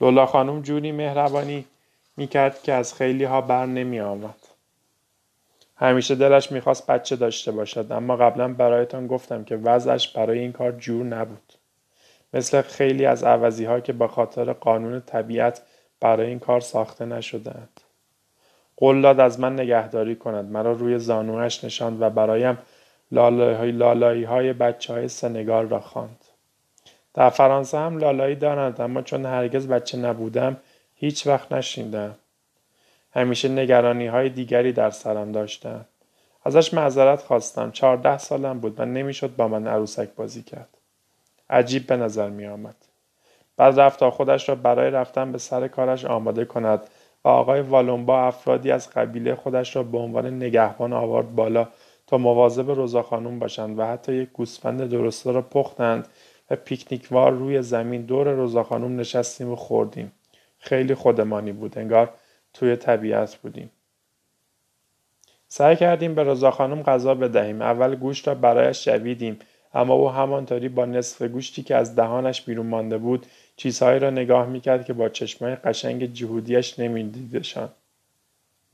لولا 0.00 0.26
خانم 0.26 0.62
جوری 0.62 0.92
مهربانی 0.92 1.64
می‌کرد 2.16 2.62
که 2.62 2.72
از 2.72 2.94
خیلی 2.94 3.24
ها 3.24 3.40
بر 3.40 3.66
نمی 3.66 4.00
آمد. 4.00 4.36
همیشه 5.76 6.14
دلش 6.14 6.52
می‌خواست 6.52 6.86
بچه 6.86 7.16
داشته 7.16 7.52
باشد 7.52 7.92
اما 7.92 8.16
قبلا 8.16 8.48
برایتان 8.48 9.06
گفتم 9.06 9.44
که 9.44 9.56
وضعش 9.56 10.08
برای 10.08 10.38
این 10.38 10.52
کار 10.52 10.72
جور 10.72 11.06
نبود. 11.06 11.52
مثل 12.34 12.62
خیلی 12.62 13.06
از 13.06 13.24
عوضی 13.24 13.64
ها 13.64 13.80
که 13.80 13.92
به 13.92 14.08
خاطر 14.08 14.52
قانون 14.52 15.00
طبیعت 15.00 15.62
برای 16.00 16.26
این 16.26 16.38
کار 16.38 16.60
ساخته 16.60 17.04
نشدهاند. 17.04 17.80
قول 18.76 19.02
داد 19.02 19.20
از 19.20 19.40
من 19.40 19.52
نگهداری 19.52 20.16
کند 20.16 20.50
مرا 20.50 20.72
روی 20.72 20.98
زانوش 20.98 21.64
نشاند 21.64 22.02
و 22.02 22.10
برایم 22.10 22.58
لالایی, 23.12 23.72
لالایی 23.72 24.24
های 24.24 24.52
بچه 24.52 24.92
های 24.92 25.08
سنگال 25.08 25.68
را 25.68 25.80
خواند. 25.80 26.19
در 27.14 27.30
فرانسه 27.30 27.78
هم 27.78 27.98
لالایی 27.98 28.34
دارند 28.34 28.80
اما 28.80 29.02
چون 29.02 29.26
هرگز 29.26 29.68
بچه 29.68 29.98
نبودم 29.98 30.56
هیچ 30.94 31.26
وقت 31.26 31.52
نشیندم. 31.52 32.14
همیشه 33.14 33.48
نگرانی 33.48 34.06
های 34.06 34.28
دیگری 34.28 34.72
در 34.72 34.90
سرم 34.90 35.32
داشتم. 35.32 35.84
ازش 36.44 36.74
معذرت 36.74 37.22
خواستم. 37.22 37.70
چهارده 37.70 38.18
سالم 38.18 38.60
بود 38.60 38.80
و 38.80 38.84
نمی‌شد 38.84 39.36
با 39.36 39.48
من 39.48 39.66
عروسک 39.66 40.08
بازی 40.16 40.42
کرد. 40.42 40.68
عجیب 41.50 41.86
به 41.86 41.96
نظر 41.96 42.28
می 42.28 42.46
آمد. 42.46 42.76
بعد 43.56 43.80
رفت 43.80 44.08
خودش 44.08 44.48
را 44.48 44.54
برای 44.54 44.90
رفتن 44.90 45.32
به 45.32 45.38
سر 45.38 45.68
کارش 45.68 46.04
آماده 46.04 46.44
کند 46.44 46.80
و 47.24 47.28
آقای 47.28 47.60
والومبا 47.60 48.26
افرادی 48.26 48.70
از 48.70 48.90
قبیله 48.90 49.34
خودش 49.34 49.76
را 49.76 49.82
به 49.82 49.98
عنوان 49.98 50.36
نگهبان 50.36 50.92
آورد 50.92 51.34
بالا 51.34 51.68
تا 52.06 52.18
مواظب 52.18 52.70
روزا 52.70 53.02
خانوم 53.02 53.38
باشند 53.38 53.78
و 53.78 53.84
حتی 53.84 54.14
یک 54.14 54.28
گوسفند 54.32 54.90
درسته 54.90 55.32
را 55.32 55.42
پختند 55.42 56.08
و 56.50 56.56
پیکنیکوار 56.56 57.32
روی 57.32 57.62
زمین 57.62 58.02
دور 58.02 58.28
روزا 58.28 58.62
خانوم 58.62 59.00
نشستیم 59.00 59.50
و 59.50 59.56
خوردیم. 59.56 60.12
خیلی 60.58 60.94
خودمانی 60.94 61.52
بود. 61.52 61.78
انگار 61.78 62.10
توی 62.52 62.76
طبیعت 62.76 63.36
بودیم. 63.36 63.70
سعی 65.48 65.76
کردیم 65.76 66.14
به 66.14 66.24
رضا 66.24 66.50
خانم 66.50 66.82
غذا 66.82 67.14
بدهیم. 67.14 67.62
اول 67.62 67.94
گوشت 67.94 68.28
را 68.28 68.34
برایش 68.34 68.84
جویدیم 68.84 69.38
اما 69.74 69.94
او 69.94 70.10
همانطوری 70.10 70.68
با 70.68 70.84
نصف 70.84 71.22
گوشتی 71.22 71.62
که 71.62 71.76
از 71.76 71.96
دهانش 71.96 72.42
بیرون 72.42 72.66
مانده 72.66 72.98
بود 72.98 73.26
چیزهایی 73.56 73.98
را 73.98 74.10
نگاه 74.10 74.46
می‌کرد 74.46 74.84
که 74.84 74.92
با 74.92 75.08
چشمای 75.08 75.56
قشنگ 75.56 76.12
جهودیش 76.12 76.78
نمیدیدشان. 76.78 77.68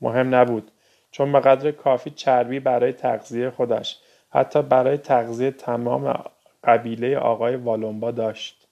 مهم 0.01 0.35
نبود 0.35 0.71
چون 1.11 1.31
به 1.31 1.39
قدر 1.39 1.71
کافی 1.71 2.09
چربی 2.09 2.59
برای 2.59 2.93
تغذیه 2.93 3.49
خودش 3.49 3.99
حتی 4.29 4.61
برای 4.61 4.97
تغذیه 4.97 5.51
تمام 5.51 6.07
قبیله 6.63 7.17
آقای 7.17 7.55
والومبا 7.55 8.11
داشت. 8.11 8.67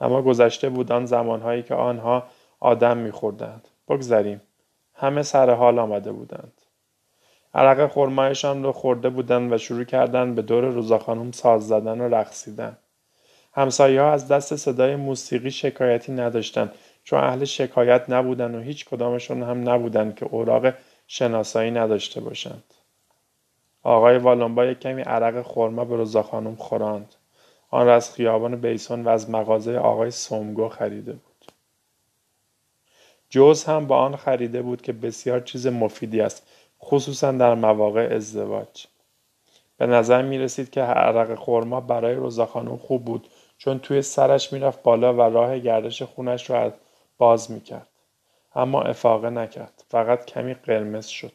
اما 0.00 0.22
گذشته 0.22 0.68
بود 0.68 0.92
آن 0.92 1.06
زمانهایی 1.06 1.62
که 1.62 1.74
آنها 1.74 2.26
آدم 2.60 2.96
میخوردند. 2.96 3.68
بگذریم. 3.88 4.40
همه 4.94 5.22
سر 5.22 5.50
حال 5.50 5.78
آمده 5.78 6.12
بودند. 6.12 6.52
عرق 7.54 7.92
خرمایشان 7.92 8.62
را 8.62 8.72
خورده 8.72 9.08
بودند 9.08 9.52
و 9.52 9.58
شروع 9.58 9.84
کردند 9.84 10.34
به 10.34 10.42
دور 10.42 10.64
روزا 10.64 10.98
خانم 10.98 11.32
ساز 11.32 11.68
زدن 11.68 12.00
و 12.00 12.14
رقصیدن. 12.14 12.78
همسایه 13.54 14.02
ها 14.02 14.12
از 14.12 14.28
دست 14.28 14.56
صدای 14.56 14.96
موسیقی 14.96 15.50
شکایتی 15.50 16.12
نداشتند 16.12 16.74
چون 17.04 17.20
اهل 17.20 17.44
شکایت 17.44 18.04
نبودند 18.08 18.54
و 18.54 18.58
هیچ 18.58 18.84
کدامشون 18.84 19.42
هم 19.42 19.68
نبودند 19.68 20.14
که 20.14 20.26
اوراق 20.26 20.74
شناسایی 21.06 21.70
نداشته 21.70 22.20
باشند. 22.20 22.71
آقای 23.82 24.18
والنبا 24.18 24.64
یک 24.64 24.80
کمی 24.80 25.02
عرق 25.02 25.42
خرما 25.42 25.84
به 25.84 25.96
روزا 25.96 26.22
خانم 26.22 26.56
خوراند. 26.56 27.14
آن 27.70 27.86
را 27.86 27.94
از 27.94 28.14
خیابان 28.14 28.60
بیسون 28.60 29.04
و 29.04 29.08
از 29.08 29.30
مغازه 29.30 29.78
آقای 29.78 30.10
سومگو 30.10 30.68
خریده 30.68 31.12
بود. 31.12 31.52
جوز 33.30 33.64
هم 33.64 33.86
با 33.86 33.98
آن 33.98 34.16
خریده 34.16 34.62
بود 34.62 34.82
که 34.82 34.92
بسیار 34.92 35.40
چیز 35.40 35.66
مفیدی 35.66 36.20
است 36.20 36.46
خصوصا 36.82 37.32
در 37.32 37.54
مواقع 37.54 38.08
ازدواج. 38.12 38.86
به 39.76 39.86
نظر 39.86 40.22
می 40.22 40.38
رسید 40.38 40.70
که 40.70 40.80
عرق 40.82 41.34
خورما 41.34 41.80
برای 41.80 42.14
روزا 42.14 42.46
خانم 42.46 42.76
خوب 42.76 43.04
بود 43.04 43.28
چون 43.58 43.78
توی 43.78 44.02
سرش 44.02 44.52
می‌رفت 44.52 44.82
بالا 44.82 45.14
و 45.14 45.20
راه 45.20 45.58
گردش 45.58 46.02
خونش 46.02 46.50
را 46.50 46.72
باز 47.18 47.50
می 47.50 47.60
کرد. 47.60 47.88
اما 48.54 48.82
افاقه 48.82 49.30
نکرد. 49.30 49.84
فقط 49.88 50.24
کمی 50.24 50.54
قرمز 50.54 51.06
شد. 51.06 51.32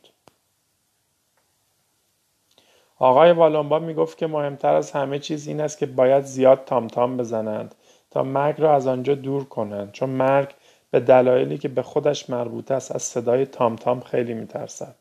آقای 3.00 3.32
والونبا 3.32 3.80
می 3.80 3.94
گفت 3.94 4.18
که 4.18 4.28
مهمتر 4.28 4.76
از 4.76 4.92
همه 4.92 5.20
چیز 5.20 5.48
این 5.48 5.62
است 5.62 5.78
که 5.78 5.86
باید 5.86 6.24
زیاد 6.24 6.64
تام 6.66 6.88
تام 6.88 7.18
بزنند 7.18 7.76
تا 8.12 8.24
مرگ 8.24 8.62
را 8.62 8.76
از 8.76 8.88
آنجا 8.88 9.16
دور 9.16 9.44
کنند 9.44 9.92
چون 9.92 10.10
مرگ 10.10 10.54
به 10.92 11.00
دلایلی 11.00 11.58
که 11.58 11.68
به 11.68 11.82
خودش 11.82 12.30
مربوط 12.30 12.72
است 12.72 12.92
از 12.92 13.04
صدای 13.04 13.46
تام 13.46 13.76
تام 13.76 14.00
خیلی 14.02 14.34
می 14.34 14.48
ترسد. 14.48 14.96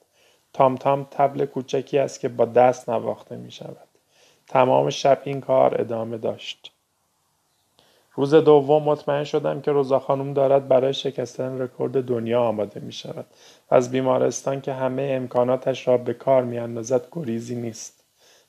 تام 0.53 0.75
تام 0.75 1.07
تبل 1.11 1.45
کوچکی 1.45 1.99
است 1.99 2.21
که 2.21 2.29
با 2.29 2.45
دست 2.45 2.91
نواخته 2.91 3.37
می 3.37 3.51
شود. 3.51 3.89
تمام 4.47 4.91
شب 4.91 5.21
این 5.25 5.41
کار 5.41 5.81
ادامه 5.81 6.19
داشت. 6.19 6.76
روز 8.17 8.35
دوم 8.35 8.83
مطمئن 8.83 9.25
شدم 9.25 9.61
که 9.61 9.73
روزا 9.73 9.99
خانم 9.99 10.33
دارد 10.33 10.69
برای 10.69 10.95
شکستن 10.95 11.59
رکورد 11.59 12.05
دنیا 12.05 12.43
آماده 12.43 12.81
می 12.81 12.93
شود 12.93 13.27
از 13.71 13.91
بیمارستان 13.91 14.61
که 14.61 14.73
همه 14.73 15.13
امکاناتش 15.13 15.89
را 15.89 15.97
به 15.97 16.15
کار 16.15 16.45
می 16.45 16.59
اندازد 16.59 17.09
گریزی 17.13 17.55
نیست. 17.55 18.05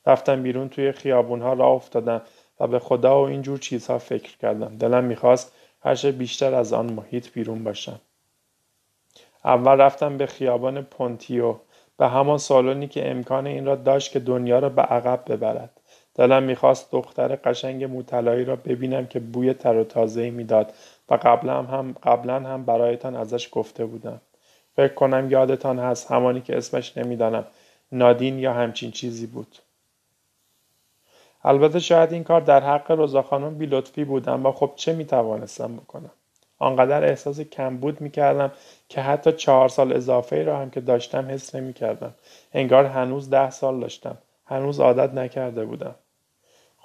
رفتم 0.05 0.43
بیرون 0.43 0.69
توی 0.69 0.91
خیابونها 0.91 1.53
را 1.53 1.67
افتادم 1.67 2.21
و 2.59 2.67
به 2.67 2.79
خدا 2.79 3.21
و 3.21 3.27
اینجور 3.27 3.57
چیزها 3.57 3.97
فکر 3.97 4.37
کردم. 4.37 4.77
دلم 4.77 5.03
می‌خواست 5.03 5.53
هرچه 5.81 6.11
بیشتر 6.11 6.55
از 6.55 6.73
آن 6.73 6.93
محیط 6.93 7.31
بیرون 7.33 7.63
باشم. 7.63 7.99
اول 9.45 9.81
رفتم 9.81 10.17
به 10.17 10.25
خیابان 10.25 10.81
پونتیو 10.81 11.55
به 11.97 12.07
همان 12.07 12.37
سالونی 12.37 12.87
که 12.87 13.11
امکان 13.11 13.47
این 13.47 13.65
را 13.65 13.75
داشت 13.75 14.11
که 14.11 14.19
دنیا 14.19 14.59
را 14.59 14.69
به 14.69 14.81
عقب 14.81 15.23
ببرد. 15.27 15.76
دلم 16.17 16.43
می‌خواست 16.43 16.91
دختر 16.91 17.35
قشنگ 17.35 17.83
موطلایی 17.83 18.45
را 18.45 18.55
ببینم 18.55 19.07
که 19.07 19.19
بوی 19.19 19.53
تر 19.53 19.75
و 19.75 19.83
تازه 19.83 20.29
می‌داد 20.29 20.73
و 21.09 21.15
قبلا 21.15 21.63
هم 21.63 21.95
قبلا 22.03 22.39
هم 22.39 22.65
برایتان 22.65 23.15
ازش 23.15 23.49
گفته 23.51 23.85
بودم. 23.85 24.21
فکر 24.75 24.93
کنم 24.93 25.31
یادتان 25.31 25.79
هست 25.79 26.11
همانی 26.11 26.41
که 26.41 26.57
اسمش 26.57 26.97
نمی‌دانم 26.97 27.45
نادین 27.91 28.39
یا 28.39 28.53
همچین 28.53 28.91
چیزی 28.91 29.27
بود. 29.27 29.55
البته 31.43 31.79
شاید 31.79 32.13
این 32.13 32.23
کار 32.23 32.41
در 32.41 32.63
حق 32.63 32.91
رضا 32.91 33.21
خانم 33.21 33.55
بیلطفی 33.55 34.03
بود 34.03 34.29
اما 34.29 34.51
خب 34.51 34.71
چه 34.75 34.93
می‌توانستم 34.93 35.75
بکنم؟ 35.75 36.11
آنقدر 36.59 37.03
احساس 37.03 37.39
کمبود 37.39 38.01
می‌کردم 38.01 38.51
که 38.89 39.01
حتی 39.01 39.31
چهار 39.31 39.69
سال 39.69 39.93
اضافه 39.93 40.35
ای 40.35 40.43
را 40.43 40.59
هم 40.59 40.69
که 40.69 40.81
داشتم 40.81 41.29
حس 41.29 41.55
نمی‌کردم. 41.55 42.13
انگار 42.53 42.85
هنوز 42.85 43.29
ده 43.29 43.49
سال 43.49 43.79
داشتم. 43.79 44.17
هنوز 44.45 44.79
عادت 44.79 45.13
نکرده 45.13 45.65
بودم. 45.65 45.95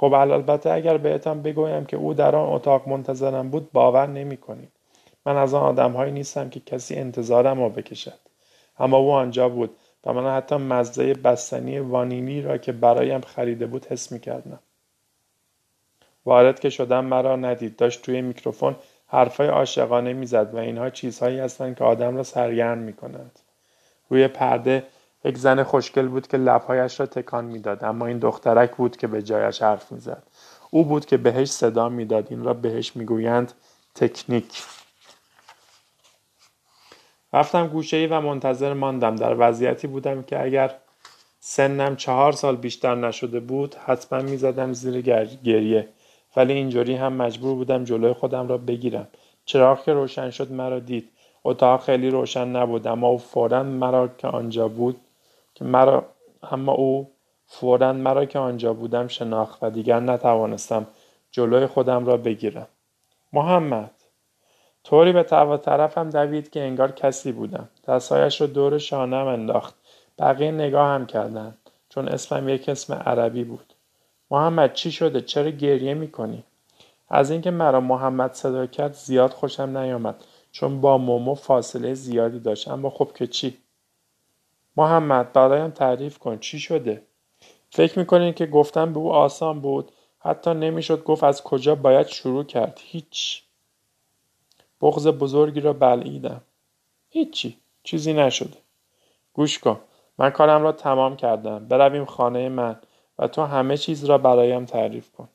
خب 0.03 0.15
البته 0.15 0.71
اگر 0.71 0.97
بهتان 0.97 1.43
بگویم 1.43 1.85
که 1.85 1.97
او 1.97 2.15
در 2.15 2.37
آن 2.37 2.53
اتاق 2.53 2.89
منتظرم 2.89 3.49
بود 3.51 3.73
باور 3.73 4.07
نمی 4.07 4.37
کنید. 4.37 4.69
من 5.27 5.37
از 5.37 5.55
آن 5.55 5.63
آدمهایی 5.63 6.13
نیستم 6.13 6.51
که 6.51 6.61
کسی 6.61 6.95
انتظارم 6.95 7.61
را 7.61 7.69
بکشد 7.69 8.19
اما 8.79 8.97
او 8.97 9.13
آنجا 9.13 9.49
بود 9.49 9.71
و 10.07 10.13
من 10.13 10.37
حتی 10.37 10.57
مزه 10.57 11.15
بستنی 11.15 11.79
وانیلی 11.79 12.43
را 12.43 12.59
که 12.59 12.73
برایم 12.73 13.21
خریده 13.21 13.67
بود 13.67 13.87
حس 13.87 14.13
می 14.13 14.21
کردم. 14.21 14.59
وارد 16.27 16.61
که 16.61 16.71
شدم 16.71 17.05
مرا 17.05 17.37
ندید 17.37 17.77
داشت 17.77 18.03
توی 18.03 18.23
میکروفون 18.23 18.77
حرفای 19.07 19.49
عاشقانه 19.49 20.13
می‌زد 20.13 20.55
و 20.55 20.59
اینها 20.59 20.91
چیزهایی 20.91 21.39
هستند 21.39 21.77
که 21.77 21.85
آدم 21.85 22.17
را 22.17 22.23
سرگرم 22.23 22.79
می 22.79 22.93
کنند. 22.93 23.39
روی 24.11 24.29
پرده 24.29 24.83
یک 25.25 25.39
زن 25.39 25.63
خوشگل 25.63 26.09
بود 26.09 26.27
که 26.27 26.37
لبهایش 26.37 27.01
را 27.01 27.07
تکان 27.07 27.45
می‌داد 27.45 27.85
اما 27.85 28.07
این 28.07 28.19
دخترک 28.19 28.77
بود 28.77 28.97
که 28.97 29.07
به 29.07 29.23
جایش 29.23 29.63
حرف 29.63 29.93
می‌زد. 29.93 30.23
او 30.71 30.85
بود 30.85 31.07
که 31.07 31.17
بهش 31.17 31.51
صدا 31.51 31.89
می‌داد. 31.89 32.27
این 32.31 32.45
را 32.45 32.55
بهش 32.55 32.97
می‌گویند 32.97 33.53
تکنیک. 33.95 34.63
رفتم 37.33 37.67
گوشه 37.67 37.97
ای 37.97 38.07
و 38.07 38.21
منتظر 38.21 38.73
ماندم. 38.73 39.17
در 39.17 39.37
وضعیتی 39.39 39.87
بودم 39.87 40.23
که 40.23 40.43
اگر 40.43 40.75
سنم 41.41 41.97
چهار 41.97 42.33
سال 42.33 42.57
بیشتر 42.57 42.95
نشده 42.95 43.41
بود 43.41 43.75
حتما 43.75 44.23
می‌زدم 44.23 44.73
زیر 44.73 45.01
گریه. 45.45 45.89
ولی 46.37 46.53
اینجوری 46.53 46.95
هم 46.95 47.13
مجبور 47.13 47.55
بودم 47.55 47.85
جلوی 47.85 48.13
خودم 48.13 48.49
را 48.49 48.59
بگیرم. 48.59 49.09
چراغ 49.45 49.85
که 49.85 49.93
روشن 49.93 50.31
شد 50.31 50.53
مرا 50.53 50.79
دید. 50.79 51.09
اتاق 51.45 51.83
خیلی 51.83 52.11
روشن 52.11 52.49
نبود 52.49 52.87
اما 52.87 53.09
او 53.09 53.19
فورا 53.19 53.63
مرا 53.63 54.09
که 54.19 54.29
آنجا 54.29 54.69
بود 54.69 55.01
که 55.55 55.65
مرا 55.65 56.07
اما 56.43 56.73
او 56.73 57.11
فورا 57.47 57.93
مرا 57.93 58.25
که 58.25 58.39
آنجا 58.39 58.73
بودم 58.73 59.09
شناخت 59.09 59.59
و 59.63 59.71
دیگر 59.71 60.01
نتوانستم 60.01 60.87
جلوی 61.31 61.67
خودم 61.67 62.07
را 62.07 62.17
بگیرم. 62.17 62.69
محمد 63.33 63.91
طوری 64.85 65.13
به 65.13 65.23
طرف 65.23 65.61
طرفم 65.61 66.11
دوید 66.11 66.51
که 66.51 66.61
انگار 66.61 66.93
کسی 66.93 67.33
بودم. 67.33 67.69
دستهایش 67.89 68.41
را 68.41 68.47
دور 68.47 68.79
شانم 68.79 69.27
انداخت. 69.27 69.75
بقیه 70.19 70.51
نگاه 70.51 70.89
هم 70.89 71.07
کردند 71.07 71.59
چون 71.89 72.09
اسمم 72.09 72.49
یک 72.49 72.69
اسم 72.69 72.95
عربی 72.95 73.45
بود. 73.45 73.73
محمد 74.31 74.73
چی 74.73 74.93
شده؟ 74.93 75.21
چرا 75.21 75.51
گریه 75.51 75.95
می‌کنی؟ 75.95 76.45
از 77.09 77.31
اینکه 77.31 77.51
مرا 77.51 77.81
محمد 77.81 78.33
صدا 78.33 78.67
کرد 78.67 78.93
زیاد 78.93 79.31
خوشم 79.31 79.79
نیامد 79.79 80.25
چون 80.53 80.81
با 80.81 80.99
مومو 80.99 81.35
فاصله 81.35 81.95
زیادی 81.95 82.39
داشت. 82.39 82.69
اما 82.69 82.91
خب 82.91 83.13
که 83.15 83.27
چی؟ 83.27 83.59
محمد 84.77 85.33
برایم 85.33 85.71
تعریف 85.71 86.19
کن 86.19 86.39
چی 86.39 86.59
شده؟ 86.59 87.03
فکر 87.71 87.99
می‌کنین 87.99 88.33
که 88.33 88.47
گفتن 88.47 88.93
به 88.93 88.99
او 88.99 89.13
آسان 89.13 89.61
بود؟ 89.61 89.93
حتی 90.19 90.55
نمی‌شد 90.55 91.05
گفت 91.05 91.25
از 91.25 91.43
کجا 91.43 91.75
باید 91.75 92.07
شروع 92.07 92.45
کرد. 92.45 92.81
هیچ. 92.83 93.43
بغز 94.81 95.09
بزرگی 95.09 95.61
را 95.61 95.73
بلعیدم. 95.73 96.41
هیچی. 97.09 97.59
چیزی 97.83 98.13
نشده. 98.13 98.57
گوش 99.33 99.59
کن. 99.59 99.81
من 100.19 100.31
کارم 100.31 100.63
را 100.63 100.73
تمام 100.73 101.17
کردم. 101.17 101.69
برویم 101.69 102.05
خانه 102.05 102.49
من 102.49 102.77
و 103.19 103.29
تو 103.29 103.43
همه 103.43 103.77
چیز 103.77 104.05
را 104.05 104.19
برایم 104.19 104.65
تعریف 104.65 105.11
کن. 105.11 105.29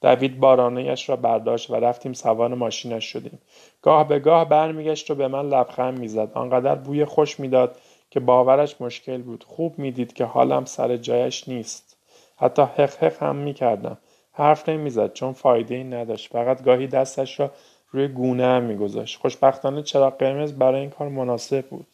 دوید 0.00 0.40
بارانهیش 0.40 1.08
را 1.08 1.16
برداشت 1.16 1.70
و 1.70 1.74
رفتیم 1.74 2.12
سوار 2.12 2.54
ماشینش 2.54 3.04
شدیم. 3.04 3.38
گاه 3.82 4.08
به 4.08 4.18
گاه 4.18 4.48
برمیگشت 4.48 5.10
و 5.10 5.14
به 5.14 5.28
من 5.28 5.48
لبخند 5.48 5.98
می‌زد. 5.98 6.32
آنقدر 6.34 6.74
بوی 6.74 7.04
خوش 7.04 7.40
می‌داد 7.40 7.76
که 8.10 8.20
باورش 8.20 8.80
مشکل 8.80 9.22
بود. 9.22 9.44
خوب 9.44 9.78
می‌دید 9.78 10.12
که 10.12 10.24
حالم 10.24 10.64
سر 10.64 10.96
جایش 10.96 11.48
نیست. 11.48 11.96
حتی 12.36 12.62
حق 12.62 13.04
حق 13.04 13.22
هم 13.22 13.36
می‌کردم. 13.36 13.98
حرف 14.32 14.68
نمی‌زد 14.68 15.12
چون 15.12 15.32
فایده 15.32 15.74
ای 15.74 15.84
نداشت. 15.84 16.32
فقط 16.32 16.62
گاهی 16.62 16.86
دستش 16.86 17.40
را 17.40 17.50
روی 17.90 18.08
گونه 18.08 18.44
هم 18.44 18.62
میگذاشت. 18.62 19.20
خوشبختانه 19.20 19.82
چراغ 19.82 20.16
قرمز 20.18 20.52
برای 20.52 20.80
این 20.80 20.90
کار 20.90 21.08
مناسب 21.08 21.66
بود. 21.66 21.86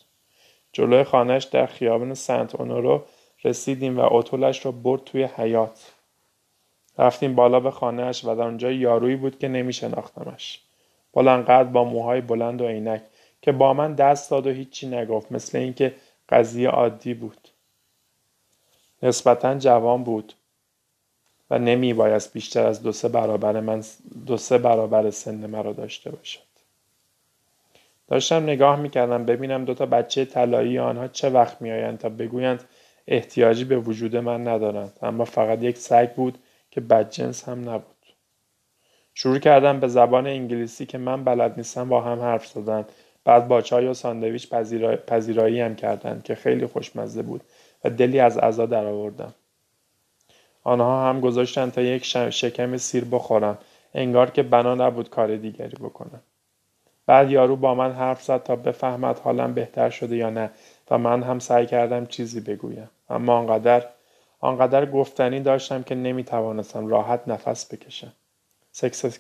جلوی 0.73 1.05
خانهش 1.05 1.45
در 1.45 1.67
خیابان 1.67 2.15
سنت 2.15 2.55
اونورو 2.55 3.03
رسیدیم 3.45 3.99
و 3.99 4.09
اتولش 4.11 4.67
را 4.67 4.73
برد 4.73 5.05
توی 5.05 5.25
حیات 5.25 5.93
رفتیم 6.99 7.35
بالا 7.35 7.61
به 7.61 7.71
خانهاش 7.71 8.25
و 8.25 8.35
در 8.35 8.43
آنجا 8.43 8.71
یارویی 8.71 9.17
بود 9.17 9.39
که 9.39 9.49
نمیشناختمش. 9.49 10.61
بلندقدر 11.13 11.69
با 11.69 11.85
موهای 11.85 12.21
بلند 12.21 12.61
و 12.61 12.69
عینک 12.69 13.03
که 13.43 13.53
با 13.53 13.75
من 13.75 13.95
دست 13.95 14.31
داد 14.31 14.47
و 14.47 14.51
هیچی 14.51 14.87
نگفت. 14.87 15.33
مثل 15.33 15.59
اینکه 15.59 15.95
قضیه 16.29 16.69
عادی 16.69 17.15
بود. 17.15 17.49
نسبتا 19.03 19.55
جوان 19.55 20.05
بود 20.05 20.33
و 21.51 21.59
نمی 21.59 21.95
بایست 21.95 22.33
بیشتر 22.33 22.67
از 22.67 22.83
دو 22.83 22.93
سه 22.93 23.09
برابر 23.09 23.61
من 23.61 23.83
دو 24.27 24.37
سه 24.37 24.59
برابر 24.59 25.11
سن 25.11 25.47
مرا 25.47 25.73
داشته 25.73 26.11
باشد. 26.11 26.41
داشتم 28.09 28.43
نگاه 28.43 28.81
می‌کردم 28.81 29.25
ببینم 29.25 29.65
دو 29.65 29.75
تا 29.75 29.87
بچه 29.87 30.25
طلایی 30.25 30.79
آنها 30.79 31.09
چه 31.09 31.31
وقت 31.31 31.63
میآیند 31.63 31.99
تا 31.99 32.09
بگویند 32.09 32.65
احتیاجی 33.07 33.65
به 33.65 33.77
وجود 33.79 34.17
من 34.17 34.49
ندارند. 34.49 34.99
اما 35.03 35.25
فقط 35.25 35.63
یک 35.63 35.79
سگ 35.79 36.15
بود 36.15 36.39
که 36.71 36.81
بدجنس 36.81 37.49
هم 37.49 37.71
نبود. 37.71 37.95
شروع 39.15 39.39
کردم 39.39 39.81
به 39.81 39.89
زبان 39.89 40.27
انگلیسی 40.27 40.87
که 40.87 40.99
من 40.99 41.25
بلد 41.25 41.57
نیستم 41.57 41.89
با 41.89 42.01
هم 42.01 42.21
حرف 42.21 42.47
زدن. 42.47 42.85
بعد 43.25 43.49
با 43.49 43.61
چای 43.61 43.87
و 43.87 43.95
ساندویچ 43.95 44.49
پذیرایی 45.07 45.61
هم 45.61 45.77
کردند 45.77 46.23
که 46.23 46.35
خیلی 46.35 46.67
خوشمزه 46.67 47.23
بود 47.23 47.41
و 47.85 47.91
دلی 47.91 48.21
از 48.21 48.39
عزا 48.39 48.67
درآوردم 48.67 49.35
آنها 50.65 51.09
هم 51.09 51.21
گذاشتند 51.21 51.73
تا 51.73 51.83
یک 51.83 52.05
شکم 52.31 52.77
سیر 52.77 53.05
بخورم 53.05 53.59
انگار 53.95 54.31
که 54.31 54.43
بنا 54.43 54.75
نبود 54.75 55.11
کار 55.11 55.37
دیگری 55.37 55.77
بکنم 55.77 56.21
بعد 57.07 57.31
یارو 57.31 57.57
با 57.57 57.75
من 57.75 57.93
حرف 57.93 58.23
زد 58.23 58.43
تا 58.43 58.57
بفهمد 58.57 59.19
حالم 59.19 59.55
بهتر 59.55 59.91
شده 59.91 60.17
یا 60.17 60.31
نه 60.31 60.51
و 60.91 60.99
من 60.99 61.23
هم 61.23 61.39
سعی 61.39 61.67
کردم 61.67 62.07
چیزی 62.07 62.41
بگویم. 62.41 62.91
اما 63.11 63.39
آنقدر 63.39 63.85
آنقدر 64.41 64.87
گفتنی 64.87 65.41
داشتم 65.41 65.83
که 65.83 65.95
نمی 65.95 66.25
توانستم 66.25 66.87
راحت 66.87 67.29
نفس 67.29 67.75
بکشم. 67.75 68.13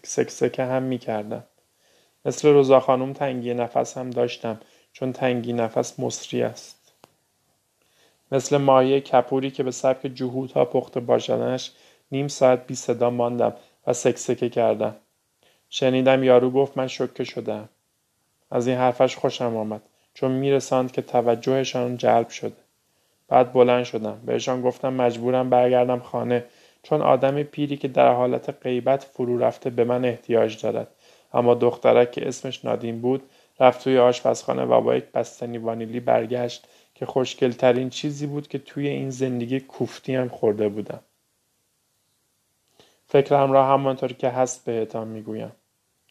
سکسکه 0.02 0.64
هم 0.64 0.82
می 0.82 0.98
کردم. 0.98 1.44
مثل 2.24 2.48
روزا 2.48 2.80
خانم 2.80 3.12
تنگی 3.12 3.54
نفس 3.54 3.98
هم 3.98 4.10
داشتم 4.10 4.60
چون 4.92 5.12
تنگی 5.12 5.52
نفس 5.52 6.00
مصری 6.00 6.42
است. 6.42 6.92
مثل 8.32 8.56
ماهی 8.56 9.00
کپوری 9.00 9.50
که 9.50 9.62
به 9.62 9.70
سبک 9.70 10.06
جهودها 10.06 10.64
پخته 10.64 11.00
باشدنش 11.00 11.72
نیم 12.12 12.28
ساعت 12.28 12.66
بی 12.66 12.74
صدا 12.74 13.10
ماندم 13.10 13.54
و 13.87 13.92
سکسکه 13.92 14.48
کردم. 14.48 14.96
شنیدم 15.70 16.24
یارو 16.24 16.50
گفت 16.50 16.78
من 16.78 16.87
شکه 16.87 17.24
شدم. 17.24 17.68
از 18.50 18.66
این 18.66 18.76
حرفش 18.76 19.16
خوشم 19.16 19.56
آمد 19.56 19.82
چون 20.14 20.30
میرساند 20.30 20.92
که 20.92 21.02
توجهشان 21.02 21.96
جلب 21.96 22.28
شده. 22.28 22.56
بعد 23.28 23.52
بلند 23.52 23.84
شدم. 23.84 24.20
بهشان 24.26 24.62
گفتم 24.62 24.92
مجبورم 24.92 25.50
برگردم 25.50 26.00
خانه 26.00 26.44
چون 26.82 27.02
آدم 27.02 27.42
پیری 27.42 27.76
که 27.76 27.88
در 27.88 28.12
حالت 28.12 28.50
غیبت 28.62 29.04
فرو 29.04 29.38
رفته 29.38 29.70
به 29.70 29.84
من 29.84 30.04
احتیاج 30.04 30.62
دارد. 30.62 30.88
اما 31.35 31.55
دخترک 31.55 32.12
که 32.12 32.29
اسمش 32.29 32.64
نادین 32.64 33.01
بود 33.01 33.23
رفت 33.61 33.85
توی 33.85 33.99
آشپزخانه 33.99 34.64
و 34.64 34.81
با 34.81 34.97
یک 34.97 35.05
بستنی 35.05 35.59
وانیلی 35.59 36.01
برگشت 36.01 36.68
که 36.94 37.07
خوشگلترین 37.07 37.90
چیزی 37.90 38.27
بود 38.27 38.49
که 38.49 38.59
توی 38.59 38.88
این 38.88 39.11
زندگی 39.11 39.61
کوفتی 39.61 40.14
هم 40.14 40.29
خورده 40.29 40.68
بودم. 40.68 41.01
فکرم 43.07 43.53
را 43.53 43.64
همانطور 43.64 44.12
که 44.12 44.29
هست 44.29 44.64
بهتان 44.64 45.09
می‌گویم. 45.09 45.53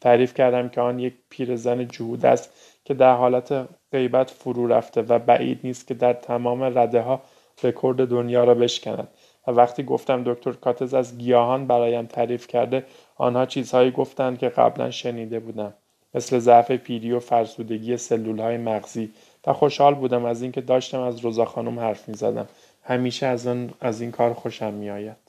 تعریف 0.02 0.34
کردم 0.34 0.70
که 0.70 0.82
آن 0.82 1.00
یک 1.00 1.14
پیرزن 1.30 1.88
جهود 1.88 2.26
است 2.26 2.54
که 2.86 2.94
در 2.94 3.16
حالت 3.16 3.68
غیبت 3.92 4.30
فرو 4.30 4.68
رفته 4.68 5.02
و 5.02 5.20
بعید 5.20 5.60
نیست 5.64 5.88
که 5.88 5.94
در 5.94 6.14
تمام 6.14 6.78
رده 6.78 7.02
ها 7.02 7.22
رکورد 7.64 8.08
دنیا 8.08 8.44
را 8.44 8.54
بشکند 8.54 9.08
و 9.48 9.52
وقتی 9.52 9.84
گفتم 9.84 10.24
دکتر 10.24 10.52
کاتز 10.52 10.94
از 10.94 11.18
گیاهان 11.18 11.68
برایم 11.68 12.06
تعریف 12.06 12.48
کرده 12.48 12.86
آنها 13.16 13.46
چیزهایی 13.46 13.92
گفتند 13.92 14.38
که 14.38 14.50
قبلا 14.50 14.92
شنیده 14.92 15.40
بودم 15.40 15.74
مثل 16.14 16.40
ضعف 16.40 16.72
پیری 16.72 17.12
و 17.12 17.20
فرسودگی 17.20 17.98
سلول 17.98 18.40
های 18.40 18.58
مغزی 18.58 19.12
و 19.48 19.54
خوشحال 19.54 19.96
بودم 19.96 20.26
از 20.26 20.42
اینکه 20.42 20.62
داشتم 20.62 21.02
از 21.02 21.20
روزا 21.20 21.46
خانم 21.46 21.80
حرف 21.80 22.10
می 22.10 22.16
زدم. 22.16 22.48
همیشه 22.84 23.26
از, 23.26 23.48
از 23.82 24.02
این 24.02 24.12
کار 24.12 24.34
خوشم 24.34 24.74
می 24.74 24.90
آید. 24.90 25.23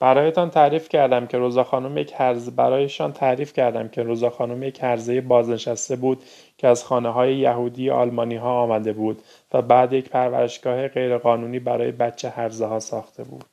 برایتان 0.00 0.50
تعریف 0.50 0.88
کردم 0.88 1.26
که 1.26 1.38
روزا 1.38 1.64
خانم 1.64 1.98
یک 1.98 2.12
هرز 2.16 2.50
برایشان 2.50 3.12
تعریف 3.12 3.52
کردم 3.52 3.88
که 3.88 4.02
روزا 4.02 4.30
خانم 4.30 4.62
یک 4.62 4.82
هرزه 4.82 5.20
بازنشسته 5.20 5.96
بود 5.96 6.22
که 6.58 6.68
از 6.68 6.84
خانه 6.84 7.08
های 7.08 7.36
یهودی 7.36 7.90
آلمانی 7.90 8.36
ها 8.36 8.62
آمده 8.62 8.92
بود 8.92 9.22
و 9.52 9.62
بعد 9.62 9.92
یک 9.92 10.10
پرورشگاه 10.10 10.88
غیرقانونی 10.88 11.58
برای 11.58 11.92
بچه 11.92 12.28
هرزه 12.28 12.66
ها 12.66 12.80
ساخته 12.80 13.24
بود. 13.24 13.44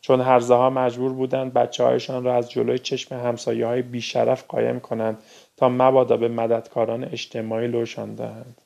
چون 0.00 0.20
هرزه 0.20 0.54
ها 0.54 0.70
مجبور 0.70 1.12
بودند 1.12 1.52
بچه 1.52 1.84
هایشان 1.84 2.24
را 2.24 2.34
از 2.34 2.50
جلوی 2.50 2.78
چشم 2.78 3.14
همسایه 3.14 3.66
های 3.66 3.82
بیشرف 3.82 4.44
قایم 4.48 4.80
کنند 4.80 5.18
تا 5.56 5.68
مبادا 5.68 6.16
به 6.16 6.28
مددکاران 6.28 7.04
اجتماعی 7.04 7.68
لوشان 7.68 8.14
دهند. 8.14 8.60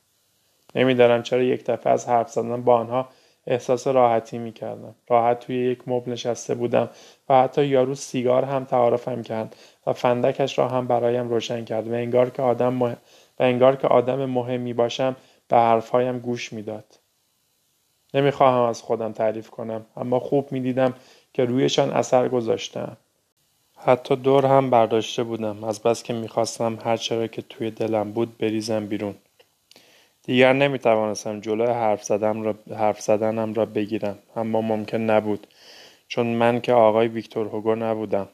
نمی‌دانم 0.75 1.23
چرا 1.23 1.43
یک 1.43 1.65
دفعه 1.65 1.93
از 1.93 2.09
حرف 2.09 2.31
زدن 2.31 2.63
با 2.63 2.77
آنها 2.77 3.09
احساس 3.47 3.87
راحتی 3.87 4.39
می 4.39 4.53
کردم. 4.53 4.95
راحت 5.09 5.41
توی 5.41 5.57
یک 5.57 5.79
مبل 5.87 6.13
نشسته 6.13 6.55
بودم 6.55 6.91
و 7.29 7.43
حتی 7.43 7.67
یارو 7.67 7.95
سیگار 7.95 8.45
هم 8.45 8.65
تعارفم 8.65 9.23
کرد 9.23 9.57
و 9.87 9.93
فندکش 9.93 10.59
را 10.59 10.69
هم 10.69 10.87
برایم 10.87 11.29
روشن 11.29 11.65
کرد 11.65 11.89
و 11.89 11.93
انگار 11.93 12.31
که 12.31 12.43
آدم, 12.43 12.75
مح... 12.75 12.93
و 13.39 13.43
انگار 13.43 13.77
که 13.77 13.89
آدم 13.89 14.25
مهمی 14.25 14.73
باشم 14.73 15.17
به 15.49 15.57
حرفهایم 15.57 16.19
گوش 16.19 16.53
می‌داد. 16.53 16.85
نمی‌خواهم 18.15 18.63
از 18.63 18.83
خودم 18.83 19.13
تعریف 19.13 19.51
کنم 19.51 19.87
اما 19.97 20.21
خوب 20.21 20.53
می‌دیدم 20.53 20.95
که 21.33 21.45
رویشان 21.45 21.91
اثر 21.91 22.29
گذاشتم. 22.29 22.97
حتی 23.79 24.17
دور 24.17 24.47
هم 24.47 24.71
برداشته 24.71 25.23
بودم 25.23 25.65
از 25.65 25.83
بس 25.83 26.03
که 26.03 26.13
می‌خواستم 26.13 26.79
هر 26.85 26.97
چرا 26.97 27.27
که 27.27 27.43
توی 27.43 27.71
دلم 27.71 28.13
بود 28.13 28.39
بریزم 28.39 28.87
بیرون. 28.87 29.15
دیگر 30.27 30.53
نمی 30.53 30.79
توانستم 30.79 31.41
جلوی 31.41 31.67
حرف, 31.67 32.05
زدم 32.05 32.43
را 32.43 32.55
حرف 32.77 33.01
زدنم 33.01 33.55
را 33.55 33.67
بگیرم 33.67 34.19
اما 34.37 34.61
ممکن 34.61 34.99
نبود 34.99 35.47
چون 36.09 36.27
من 36.27 36.61
که 36.61 36.73
آقای 36.73 37.09
ویکتور 37.09 37.47
هوگو 37.47 37.75
نبودم 37.75 38.29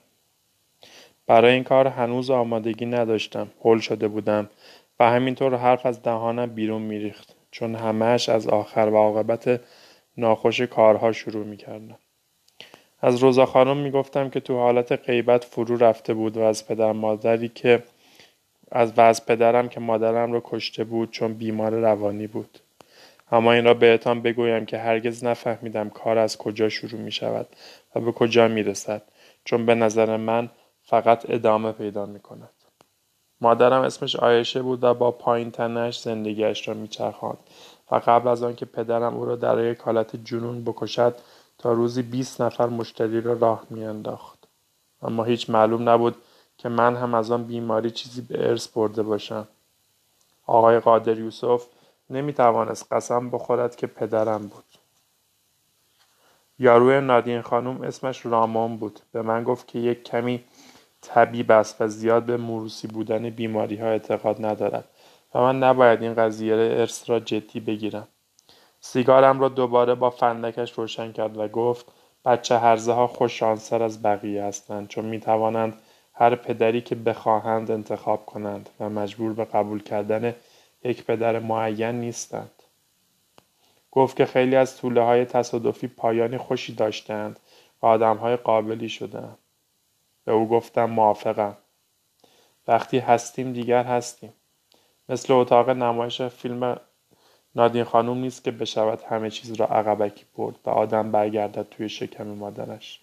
برای 1.27 1.53
این 1.53 1.65
کار 1.65 1.87
هنوز 1.87 2.31
آمادگی 2.31 2.87
نداشتم 2.87 3.49
هل 3.65 3.79
شده 3.79 4.09
بودم 4.09 4.51
و 5.01 5.11
همینطور 5.11 5.57
حرف 5.57 5.87
از 5.87 6.03
دهانم 6.03 6.47
بیرون 6.55 6.83
میریخت 6.83 7.35
چون 7.51 7.75
همهش 7.75 8.29
از 8.29 8.47
آخر 8.47 8.91
و 8.93 8.97
عاقبت 8.97 9.61
ناخوش 10.17 10.61
کارها 10.61 11.13
شروع 11.13 11.47
می 11.47 11.57
کردم. 11.57 11.99
از 13.01 13.17
روزا 13.17 13.47
خانم 13.47 13.77
می 13.77 13.91
گفتم 13.91 14.31
که 14.31 14.41
تو 14.41 14.57
حالت 14.57 14.93
غیبت 14.93 15.45
فرو 15.45 15.77
رفته 15.77 16.15
بود 16.15 16.37
و 16.37 16.41
از 16.41 16.67
پدر 16.67 16.93
مادری 16.93 17.49
که 17.49 17.83
از 18.73 18.93
و 18.97 19.01
از 19.01 19.27
پدرم 19.27 19.69
که 19.69 19.81
مادرم 19.81 20.33
را 20.33 20.43
کشته 20.45 20.85
بود 20.85 21.11
چون 21.11 21.35
بیمار 21.35 21.73
روانی 21.75 22.27
بود 22.27 22.59
اما 23.33 23.53
این 23.53 23.65
را 23.65 23.75
بهتان 23.75 24.23
بگویم 24.23 24.67
که 24.67 24.79
هرگز 24.79 25.25
نفهمیدم 25.25 25.91
کار 25.91 26.19
از 26.19 26.39
کجا 26.39 26.69
شروع 26.69 27.01
می 27.01 27.13
شود 27.13 27.47
و 27.95 28.01
به 28.01 28.13
کجا 28.13 28.49
می 28.49 28.63
رسد 28.63 29.03
چون 29.45 29.67
به 29.67 29.75
نظر 29.75 30.17
من 30.17 30.51
فقط 30.83 31.31
ادامه 31.31 31.73
پیدا 31.73 32.07
می 32.07 32.21
کند. 32.21 32.51
مادرم 33.41 33.83
اسمش 33.83 34.17
آیشه 34.17 34.63
بود 34.63 34.85
و 34.85 34.95
با 34.95 35.11
پایین 35.11 35.51
تنش 35.51 36.01
زندگیش 36.01 36.69
را 36.69 36.75
میچرخاند 36.75 37.39
و 37.91 38.01
قبل 38.07 38.29
از 38.29 38.43
آنکه 38.43 38.65
پدرم 38.65 39.17
او 39.17 39.25
را 39.25 39.37
در 39.37 39.65
یک 39.65 39.79
حالت 39.79 40.17
جنون 40.25 40.65
بکشد 40.65 41.15
تا 41.59 41.73
روزی 41.73 42.03
20 42.03 42.41
نفر 42.41 42.67
مشتری 42.67 43.21
را 43.21 43.33
راه 43.33 43.63
میانداخت 43.71 44.49
اما 45.03 45.25
هیچ 45.25 45.51
معلوم 45.51 45.89
نبود 45.89 46.17
که 46.63 46.69
من 46.69 46.97
هم 46.97 47.15
از 47.15 47.31
آن 47.31 47.45
بیماری 47.45 47.91
چیزی 47.91 48.21
به 48.21 48.49
ارث 48.49 48.69
برده 48.69 49.03
باشم. 49.03 49.49
آقای 50.47 50.81
قادر 50.81 51.19
یوسف 51.19 51.67
نمی 52.11 52.33
توانست 52.33 52.93
قسم 52.93 53.31
بخورد 53.31 53.77
که 53.77 53.87
پدرم 53.87 54.47
بود. 54.47 54.65
یاروی 56.59 57.01
نادین 57.01 57.43
خانم 57.43 57.83
اسمش 57.83 58.27
رامان 58.27 58.77
بود. 58.77 59.01
به 59.13 59.23
من 59.23 59.45
گفت 59.45 59.67
که 59.67 59.79
یک 59.79 60.05
کمی 60.05 60.45
طبیب 61.01 61.51
است 61.51 61.81
و 61.81 61.89
زیاد 61.89 62.23
به 62.23 62.37
موروسی 62.37 62.89
بودن 62.89 63.31
بیماری 63.31 63.77
ها 63.77 63.87
اعتقاد 63.87 64.47
ندارد 64.47 64.85
و 65.35 65.41
من 65.41 65.59
نباید 65.59 66.03
این 66.03 66.15
قضیه 66.15 66.55
ارث 66.55 67.11
را 67.11 67.21
جدی 67.21 67.61
بگیرم. 67.61 68.09
سیگارم 68.81 69.41
را 69.41 69.49
دوباره 69.49 69.95
با 69.95 70.11
فندکش 70.11 70.73
روشن 70.73 71.13
کرد 71.13 71.37
و 71.37 71.49
گفت 71.49 71.87
بچه 72.25 72.59
هرزه 72.59 72.93
ها 72.93 73.07
خوششانستر 73.07 73.83
از 73.83 74.03
بقیه 74.03 74.45
هستند 74.45 74.89
چون 74.89 75.05
می 75.05 75.21
توانند 75.21 75.83
هر 76.23 76.35
پدری 76.35 76.81
که 76.81 76.95
بخواهند 76.95 77.71
انتخاب 77.71 78.27
کنند 78.27 78.71
و 78.81 78.89
مجبور 78.89 79.33
به 79.33 79.45
قبول 79.45 79.83
کردن 79.83 80.35
یک 80.85 81.05
پدر 81.05 81.39
معین 81.39 82.01
نیستند. 82.01 82.51
گفت 83.91 84.17
که 84.17 84.27
خیلی 84.27 84.57
از 84.57 84.77
طوله 84.77 85.03
های 85.03 85.25
تصادفی 85.25 85.87
پایانی 85.87 86.39
خوشی 86.39 86.75
داشتند 86.75 87.41
و 87.83 87.87
آدم 87.87 88.17
های 88.17 88.37
قابلی 88.37 88.89
شدند. 88.89 89.39
به 90.25 90.33
او 90.33 90.49
گفتم 90.49 90.85
موافقم. 90.85 91.57
وقتی 92.69 92.99
هستیم 92.99 93.53
دیگر 93.53 93.85
هستیم. 93.85 94.33
مثل 95.09 95.33
اتاق 95.33 95.71
نمایش 95.71 96.23
فیلم 96.23 96.81
نادین 97.55 97.85
خانوم 97.85 98.19
نیست 98.19 98.45
که 98.45 98.51
بشود 98.51 99.03
همه 99.03 99.31
چیز 99.31 99.53
را 99.53 99.67
عقبکی 99.67 100.25
برد 100.37 100.57
و 100.65 100.71
آدم 100.71 101.11
برگردد 101.13 101.69
توی 101.71 101.89
شکم 101.89 102.27
مادرش. 102.27 103.02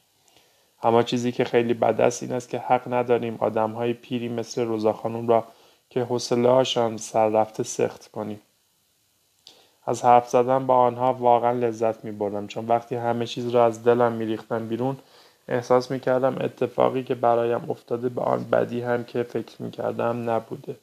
اما 0.84 1.04
چیزی 1.04 1.32
که 1.32 1.44
خیلی 1.44 1.74
بد 1.74 2.02
است 2.02 2.24
این 2.24 2.32
است 2.32 2.50
که 2.50 2.60
حق 2.60 2.94
نداریم 2.94 3.38
آدم 3.40 3.72
های 3.72 3.94
پیری 3.94 4.30
مثل 4.30 4.66
روزا 4.66 4.94
خانم 4.94 5.28
را 5.28 5.48
که 5.90 6.04
حوصله 6.04 6.50
هاشان 6.50 6.98
سر 6.98 7.30
رفته 7.30 7.64
سخت 7.64 8.08
کنیم. 8.08 8.42
از 9.86 10.06
حرف 10.06 10.30
زدن 10.30 10.68
با 10.68 10.76
آنها 10.76 11.14
واقعا 11.14 11.52
لذت 11.52 12.06
می 12.06 12.12
بردم 12.12 12.48
چون 12.48 12.68
وقتی 12.68 12.96
همه 12.96 13.26
چیز 13.26 13.50
را 13.50 13.66
از 13.66 13.84
دلم 13.84 14.12
می 14.12 14.26
ریختم 14.26 14.68
بیرون 14.68 14.98
احساس 15.48 15.92
می 15.92 16.00
کردم 16.00 16.38
اتفاقی 16.42 17.04
که 17.04 17.16
برایم 17.16 17.70
افتاده 17.70 18.10
به 18.10 18.22
آن 18.22 18.44
بدی 18.44 18.82
هم 18.82 19.04
که 19.04 19.24
فکر 19.24 19.62
می 19.62 19.72
کردم 19.72 20.30
نبوده. 20.30 20.76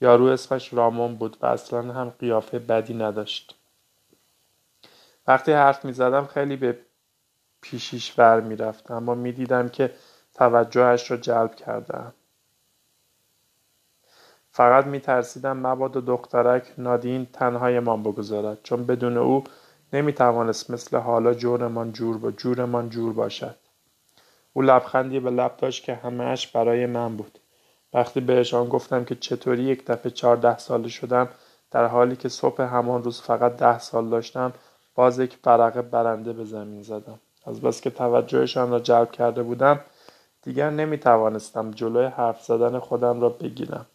یارو 0.00 0.24
اسمش 0.24 0.74
رامون 0.74 1.14
بود 1.14 1.36
و 1.40 1.46
اصلا 1.46 1.82
هم 1.82 2.12
قیافه 2.18 2.58
بدی 2.58 2.94
نداشت. 2.94 3.54
وقتی 5.26 5.52
حرف 5.52 5.84
می 5.84 5.92
زدم 5.92 6.26
خیلی 6.26 6.56
به 6.56 6.78
پیشیش 7.60 8.18
ور 8.18 8.40
می‌رفت 8.40 8.90
اما 8.90 9.14
می‌دیدم 9.14 9.68
که 9.68 9.90
توجهش 10.34 11.10
را 11.10 11.16
جلب 11.16 11.54
کردم. 11.54 12.14
فقط 14.52 14.86
میترسیدم 14.86 15.66
مبادا 15.66 16.00
دخترک 16.00 16.72
نادین 16.78 17.26
تنهایمان 17.32 18.02
بگذارد 18.02 18.58
چون 18.62 18.86
بدون 18.86 19.16
او 19.16 19.44
نمی‌توانست 19.92 20.70
مثل 20.70 20.96
حالا 20.96 21.34
جورمان 21.34 21.92
جور 21.92 22.18
با 22.18 22.30
جورمان 22.30 22.90
جور 22.90 23.12
باشد. 23.12 23.56
او 24.52 24.62
لبخندی 24.62 25.20
به 25.20 25.30
لب 25.30 25.56
داشت 25.56 25.84
که 25.84 25.94
همهش 25.94 26.46
برای 26.46 26.86
من 26.86 27.16
بود. 27.16 27.38
وقتی 27.94 28.20
بهشان 28.20 28.68
گفتم 28.68 29.04
که 29.04 29.14
چطوری 29.14 29.62
یک 29.62 29.86
دفعه 29.86 30.10
چهارده 30.10 30.58
ساله 30.58 30.88
شدم 30.88 31.28
در 31.70 31.86
حالی 31.86 32.16
که 32.16 32.28
صبح 32.28 32.62
همان 32.62 33.02
روز 33.02 33.20
فقط 33.20 33.56
ده 33.56 33.78
سال 33.78 34.08
داشتم 34.08 34.52
باز 34.94 35.18
یک 35.18 35.36
فرقه 35.44 35.82
برنده 35.82 36.32
به 36.32 36.44
زمین 36.44 36.82
زدم. 36.82 37.20
از 37.46 37.60
بس 37.60 37.80
که 37.80 37.90
توجهشان 37.90 38.70
را 38.70 38.80
جلب 38.80 39.12
کرده 39.12 39.42
بودم 39.42 39.80
دیگر 40.42 40.70
نمی 40.70 40.98
توانستم 40.98 41.70
جلوی 41.70 42.04
حرف 42.04 42.42
زدن 42.42 42.78
خودم 42.78 43.20
را 43.20 43.28
بگیرم. 43.28 43.86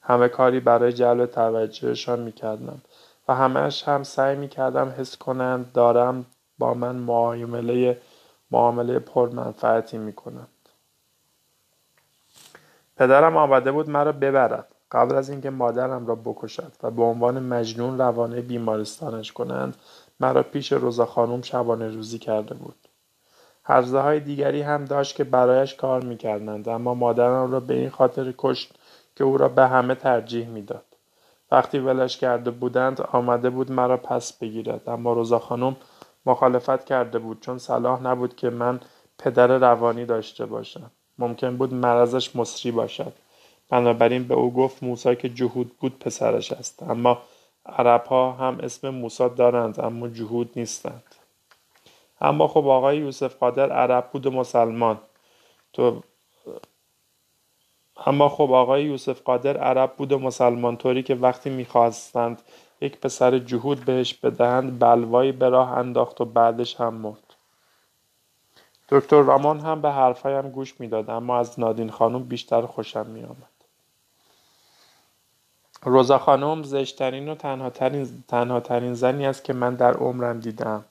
همه 0.00 0.28
کاری 0.28 0.60
برای 0.60 0.92
جلب 0.92 1.26
توجهشان 1.26 2.20
می 2.20 2.32
کردم 2.32 2.82
و 3.28 3.34
همهش 3.34 3.88
هم 3.88 4.02
سعی 4.02 4.36
می 4.36 4.48
کردم 4.48 4.94
حس 4.98 5.16
کنند 5.16 5.72
دارم 5.72 6.26
با 6.58 6.74
من 6.74 6.96
معامله 6.96 8.00
معامله 8.50 8.98
پرمنفعتی 8.98 9.98
می 9.98 10.12
کنند. 10.12 10.48
پدرم 12.96 13.36
آمده 13.36 13.72
بود 13.72 13.90
مرا 13.90 14.12
ببرد 14.12 14.68
قبل 14.92 15.14
از 15.14 15.30
اینکه 15.30 15.50
مادرم 15.50 16.06
را 16.06 16.14
بکشد 16.14 16.72
و 16.82 16.90
به 16.90 17.02
عنوان 17.02 17.42
مجنون 17.42 17.98
روانه 17.98 18.40
بیمارستانش 18.40 19.32
کنند 19.32 19.76
مرا 20.20 20.42
پیش 20.42 20.72
روزا 20.72 21.06
خانم 21.06 21.42
شبانه 21.42 21.88
روزی 21.88 22.18
کرده 22.18 22.54
بود. 22.54 22.74
حرزه 23.62 23.98
های 23.98 24.20
دیگری 24.20 24.62
هم 24.62 24.84
داشت 24.84 25.16
که 25.16 25.24
برایش 25.24 25.74
کار 25.74 26.04
می‌کردند 26.04 26.68
اما 26.68 26.94
مادرم 26.94 27.52
را 27.52 27.60
به 27.60 27.74
این 27.74 27.90
خاطر 27.90 28.34
کشت 28.38 28.74
که 29.16 29.24
او 29.24 29.38
را 29.38 29.48
به 29.48 29.66
همه 29.66 29.94
ترجیح 29.94 30.48
می‌داد. 30.48 30.84
وقتی 31.50 31.78
ولش 31.78 32.16
کرده 32.16 32.50
بودند 32.50 33.00
آمده 33.00 33.50
بود 33.50 33.72
مرا 33.72 33.96
پس 33.96 34.32
بگیرد 34.32 34.88
اما 34.88 35.12
روزا 35.12 35.38
خانم 35.38 35.76
مخالفت 36.26 36.84
کرده 36.84 37.18
بود 37.18 37.40
چون 37.40 37.58
صلاح 37.58 38.02
نبود 38.02 38.36
که 38.36 38.50
من 38.50 38.80
پدر 39.18 39.46
روانی 39.46 40.04
داشته 40.04 40.46
باشم. 40.46 40.90
ممکن 41.18 41.56
بود 41.56 41.74
مرضش 41.74 42.36
مصری 42.36 42.72
باشد. 42.72 43.12
بنابراین 43.68 44.28
به 44.28 44.34
او 44.34 44.54
گفت 44.54 44.82
موسی 44.82 45.16
که 45.16 45.28
جهود 45.28 45.72
بود 45.80 45.98
پسرش 45.98 46.52
است 46.52 46.82
اما 46.82 47.22
عرب 47.66 48.04
ها 48.04 48.32
هم 48.32 48.58
اسم 48.62 48.88
موسی 48.88 49.28
دارند 49.28 49.80
اما 49.80 50.08
جهود 50.08 50.50
نیستند. 50.56 51.02
اما 52.20 52.48
خب 52.48 52.66
آقای 52.68 52.96
یوسف 52.98 53.36
قادر 53.36 53.72
عرب 53.72 54.10
بود 54.12 54.26
و 54.26 54.30
مسلمان. 54.30 54.98
تو 55.72 56.02
اما 58.06 58.28
خب 58.28 58.52
آقای 58.52 58.84
یوسف 58.84 59.20
قادر 59.22 59.56
عرب 59.56 59.96
بود 59.96 60.12
و 60.12 60.18
مسلمان. 60.18 60.76
طوری 60.76 61.02
که 61.02 61.14
وقتی 61.14 61.50
می‌خواستند 61.50 62.42
یک 62.80 63.00
پسر 63.00 63.38
جهود 63.38 63.84
بهش 63.84 64.14
بدهند 64.14 64.78
بلوایی 64.78 65.32
به 65.32 65.48
راه 65.48 65.72
انداخت 65.72 66.20
و 66.20 66.24
بعدش 66.24 66.80
هم 66.80 66.94
مرد. 66.94 67.34
دکتر 68.88 69.22
رامون 69.22 69.60
هم 69.60 69.82
به 69.82 69.90
حرفهایم 69.90 70.50
گوش 70.50 70.80
می‌داد 70.80 71.10
اما 71.10 71.38
از 71.38 71.60
نادین 71.60 71.90
خانم 71.90 72.22
بیشتر 72.22 72.66
خوشم 72.66 73.06
میآمد. 73.06 73.51
روزا 75.84 76.18
خانم 76.18 76.62
زشترین 76.62 77.28
و 77.28 77.34
تنها 77.34 77.70
ترین, 77.70 78.24
تنها 78.28 78.60
ترین 78.60 78.94
زنی 78.94 79.26
است 79.26 79.44
که 79.44 79.52
من 79.52 79.74
در 79.74 79.94
عمرم 79.94 80.40
دیدم 80.40 80.84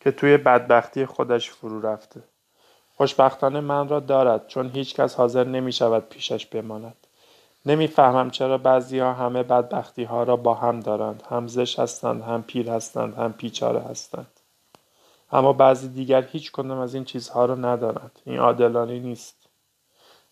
که 0.00 0.10
توی 0.10 0.36
بدبختی 0.36 1.06
خودش 1.06 1.50
فرو 1.50 1.80
رفته. 1.80 2.20
خوشبختانه 2.96 3.60
من 3.60 3.88
را 3.88 4.00
دارد 4.00 4.46
چون 4.46 4.70
هیچکس 4.70 5.14
حاضر 5.14 5.44
نمی 5.44 5.72
شود 5.72 6.08
پیشش 6.08 6.46
بماند. 6.46 6.96
نمی‌فهمم 7.66 8.30
چرا 8.30 8.58
بعضی 8.58 8.98
ها 8.98 9.12
همه 9.12 9.42
بدبختی 9.42 10.04
ها 10.04 10.22
را 10.22 10.36
با 10.36 10.54
هم 10.54 10.80
دارند. 10.80 11.22
هم 11.30 11.48
زش 11.48 11.78
هستند 11.78 12.22
هم 12.22 12.42
پیر 12.42 12.70
هستند 12.70 13.14
هم 13.14 13.32
پیچاره 13.32 13.80
هستند. 13.80 14.26
اما 15.32 15.52
بعضی 15.52 15.88
دیگر 15.88 16.22
هیچ 16.22 16.52
کدام 16.52 16.78
از 16.78 16.94
این 16.94 17.04
چیزها 17.04 17.44
را 17.44 17.54
ندارند. 17.54 18.18
این 18.24 18.38
عادلانه 18.38 18.98
نیست. 18.98 19.36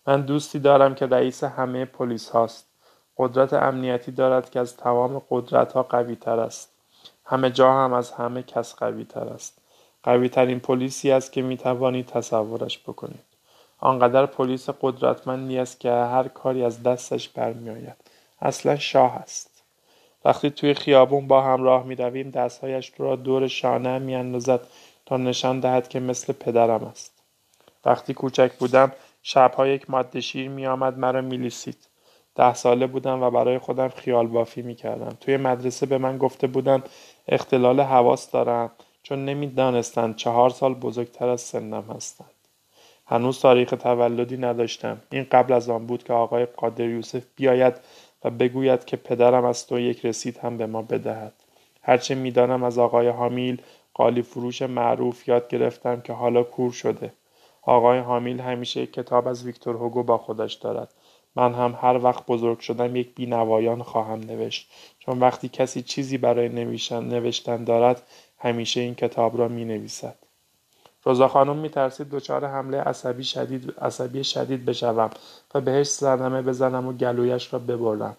من 0.07 0.21
دوستی 0.21 0.59
دارم 0.59 0.95
که 0.95 1.05
رئیس 1.05 1.43
همه 1.43 1.85
پلیس 1.85 2.29
هاست. 2.29 2.67
قدرت 3.17 3.53
امنیتی 3.53 4.11
دارد 4.11 4.49
که 4.49 4.59
از 4.59 4.77
تمام 4.77 5.21
قدرت 5.29 5.73
ها 5.73 5.83
قوی 5.83 6.15
تر 6.15 6.39
است. 6.39 6.69
همه 7.25 7.51
جا 7.51 7.73
هم 7.73 7.93
از 7.93 8.11
همه 8.11 8.43
کس 8.43 8.75
قوی 8.75 9.03
تر 9.03 9.27
است. 9.27 9.57
قوی 10.03 10.29
ترین 10.29 10.59
پلیسی 10.59 11.11
است 11.11 11.31
که 11.31 11.41
می 11.41 11.57
توانید 11.57 12.05
تصورش 12.05 12.79
بکنید. 12.79 13.23
آنقدر 13.79 14.25
پلیس 14.25 14.69
قدرتمندی 14.81 15.57
است 15.57 15.79
که 15.79 15.91
هر 15.91 16.27
کاری 16.27 16.63
از 16.63 16.83
دستش 16.83 17.29
برمیآید. 17.29 17.95
اصلا 18.41 18.75
شاه 18.75 19.15
است. 19.15 19.63
وقتی 20.25 20.49
توی 20.49 20.73
خیابون 20.73 21.27
با 21.27 21.41
هم 21.41 21.63
راه 21.63 21.85
می 21.85 21.95
رویم 21.95 22.29
دستهایش 22.29 22.91
را 22.97 23.15
دور 23.15 23.47
شانه 23.47 23.99
می 23.99 24.15
اندازد 24.15 24.59
تا 25.05 25.17
نشان 25.17 25.59
دهد 25.59 25.87
که 25.87 25.99
مثل 25.99 26.33
پدرم 26.33 26.83
است. 26.83 27.11
وقتی 27.85 28.13
کوچک 28.13 28.53
بودم 28.53 28.91
شبها 29.23 29.67
یک 29.67 29.89
ماده 29.89 30.21
شیر 30.21 30.49
می 30.49 30.67
آمد 30.67 30.97
مرا 30.97 31.21
می 31.21 31.37
لیسید. 31.37 31.77
ده 32.35 32.53
ساله 32.53 32.87
بودم 32.87 33.23
و 33.23 33.29
برای 33.29 33.59
خودم 33.59 33.87
خیال 33.87 34.27
بافی 34.27 34.61
می 34.61 34.75
کردم. 34.75 35.17
توی 35.21 35.37
مدرسه 35.37 35.85
به 35.85 35.97
من 35.97 36.17
گفته 36.17 36.47
بودند 36.47 36.89
اختلال 37.27 37.81
حواس 37.81 38.31
دارم 38.31 38.71
چون 39.03 39.25
نمی‌دانستند 39.25 40.15
چهار 40.15 40.49
سال 40.49 40.73
بزرگتر 40.73 41.27
از 41.29 41.41
سنم 41.41 41.83
هستند. 41.95 42.31
هنوز 43.07 43.39
تاریخ 43.39 43.69
تولدی 43.69 44.37
نداشتم. 44.37 45.01
این 45.11 45.27
قبل 45.31 45.53
از 45.53 45.69
آن 45.69 45.85
بود 45.85 46.03
که 46.03 46.13
آقای 46.13 46.45
قادر 46.45 46.85
یوسف 46.85 47.23
بیاید 47.35 47.73
و 48.23 48.29
بگوید 48.29 48.85
که 48.85 48.97
پدرم 48.97 49.45
از 49.45 49.67
تو 49.67 49.79
یک 49.79 50.05
رسید 50.05 50.37
هم 50.37 50.57
به 50.57 50.65
ما 50.65 50.81
بدهد. 50.81 51.33
هرچه 51.81 52.15
می‌دانم 52.15 52.63
از 52.63 52.79
آقای 52.79 53.07
حامیل 53.07 53.61
قالی 53.93 54.21
فروش 54.21 54.61
معروف 54.61 55.27
یاد 55.27 55.47
گرفتم 55.47 56.01
که 56.01 56.13
حالا 56.13 56.43
کور 56.43 56.71
شده. 56.71 57.13
آقای 57.61 57.99
حامیل 57.99 58.39
همیشه 58.39 58.85
کتاب 58.85 59.27
از 59.27 59.45
ویکتور 59.45 59.75
هوگو 59.75 60.03
با 60.03 60.17
خودش 60.17 60.53
دارد. 60.53 60.93
من 61.35 61.53
هم 61.53 61.77
هر 61.81 62.03
وقت 62.03 62.25
بزرگ 62.25 62.59
شدم 62.59 62.95
یک 62.95 63.15
بینوایان 63.15 63.83
خواهم 63.83 64.19
نوشت 64.19 64.71
چون 64.99 65.19
وقتی 65.19 65.49
کسی 65.49 65.81
چیزی 65.81 66.17
برای 66.17 66.49
نوشتن 66.91 67.63
دارد 67.63 68.01
همیشه 68.37 68.81
این 68.81 68.95
کتاب 68.95 69.37
را 69.37 69.47
می 69.47 69.65
نویسد. 69.65 70.15
روزا 71.03 71.27
خانم 71.27 71.55
می 71.55 71.69
ترسید 71.69 72.09
دچار 72.09 72.45
حمله 72.45 72.81
عصبی 72.81 73.23
شدید, 73.23 73.73
عصبی 73.81 74.23
شدید 74.23 74.65
بشوم 74.65 75.09
و 75.55 75.61
بهش 75.61 75.87
صدمه 75.87 76.41
بزنم 76.41 76.87
و 76.87 76.93
گلویش 76.93 77.53
را 77.53 77.59
ببرم. 77.59 78.17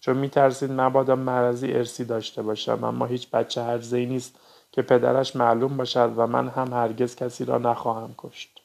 چون 0.00 0.16
می 0.16 0.28
ترسید 0.28 0.72
مبادا 0.72 1.16
مرضی 1.16 1.72
ارسی 1.72 2.04
داشته 2.04 2.42
باشم 2.42 2.84
اما 2.84 3.06
هیچ 3.06 3.30
بچه 3.30 3.62
هرزهی 3.62 4.06
نیست 4.06 4.34
که 4.72 4.82
پدرش 4.82 5.36
معلوم 5.36 5.76
باشد 5.76 6.12
و 6.16 6.26
من 6.26 6.48
هم 6.48 6.72
هرگز 6.72 7.16
کسی 7.16 7.44
را 7.44 7.58
نخواهم 7.58 8.14
کشت. 8.18 8.57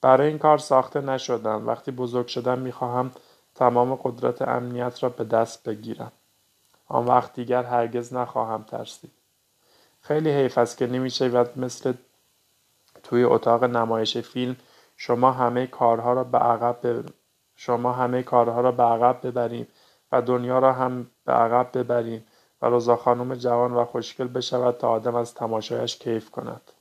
برای 0.00 0.28
این 0.28 0.38
کار 0.38 0.58
ساخته 0.58 1.00
نشدم. 1.00 1.66
وقتی 1.66 1.90
بزرگ 1.90 2.26
شدم 2.26 2.58
می‌خواهم 2.58 3.10
تمام 3.54 3.94
قدرت 3.94 4.42
امنیت 4.42 5.02
را 5.02 5.08
به 5.08 5.24
دست 5.24 5.68
بگیرم. 5.68 6.12
آن 6.88 7.06
وقت 7.06 7.32
دیگر 7.32 7.62
هرگز 7.62 8.14
نخواهم 8.14 8.62
ترسید. 8.62 9.10
خیلی 10.00 10.30
حیف 10.30 10.58
است 10.58 10.76
که 10.76 10.86
نمی‌شود 10.86 11.58
مثل 11.58 11.92
توی 13.02 13.24
اتاق 13.24 13.64
نمایش 13.64 14.18
فیلم 14.18 14.56
شما 14.96 15.32
همه 15.32 15.66
کارها 15.66 16.12
را 16.12 16.24
به 16.24 16.38
عقب 16.38 17.04
شما 17.56 17.92
همه 17.92 18.22
کارها 18.22 18.60
را 18.60 18.72
به 18.72 18.82
عقب 18.82 19.26
ببریم 19.26 19.66
و 20.12 20.22
دنیا 20.22 20.58
را 20.58 20.72
هم 20.72 21.10
به 21.24 21.32
عقب 21.32 21.78
ببریم 21.78 22.26
و 22.62 22.66
روزا 22.66 22.96
خانم 22.96 23.34
جوان 23.34 23.72
و 23.72 23.84
خوشگل 23.84 24.28
بشود 24.28 24.76
تا 24.76 24.88
آدم 24.88 25.14
از 25.14 25.34
تماشایش 25.34 25.96
کیف 25.96 26.30
کند. 26.30 26.72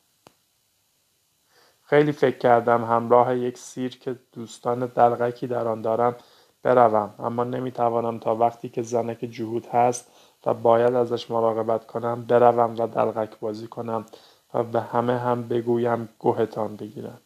خیلی 1.86 2.12
فکر 2.12 2.38
کردم 2.38 2.84
همراه 2.84 3.38
یک 3.38 3.58
سیر 3.58 3.98
که 3.98 4.16
دوستان 4.34 4.86
دلغکی 4.86 5.48
در 5.48 5.68
آن 5.68 5.82
دارم 5.82 6.16
بروم 6.64 7.14
اما 7.20 7.44
نمی‌توانم 7.44 8.20
تا 8.20 8.36
وقتی 8.36 8.70
که 8.70 8.82
زنک 8.82 9.18
جهود 9.20 9.66
هست 9.66 10.12
و 10.46 10.54
باید 10.54 10.94
ازش 10.94 11.32
مراقبت 11.32 11.88
کنم 11.88 12.26
بروم 12.26 12.76
و 12.80 12.88
دلغک 12.88 13.40
بازی 13.40 13.68
کنم 13.68 14.06
و 14.54 14.64
به 14.64 14.82
همه 14.82 15.18
هم 15.18 15.48
بگویم 15.48 16.10
گوهتان 16.20 16.76
بگیرم 16.76 17.20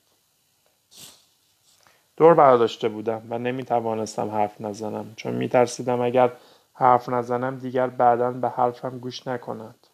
دور 2.17 2.33
برداشته 2.33 2.89
بودم 2.89 3.21
و 3.29 3.37
نمی 3.37 3.63
توانستم 3.63 4.29
حرف 4.29 4.61
نزنم 4.61 5.13
چون 5.15 5.33
می 5.33 5.49
ترسیدم 5.49 6.01
اگر 6.01 6.31
حرف 6.73 7.09
نزنم 7.09 7.55
دیگر 7.55 7.87
بعدا 7.87 8.31
به 8.31 8.49
حرفم 8.49 8.99
گوش 8.99 9.27
نکند. 9.27 9.87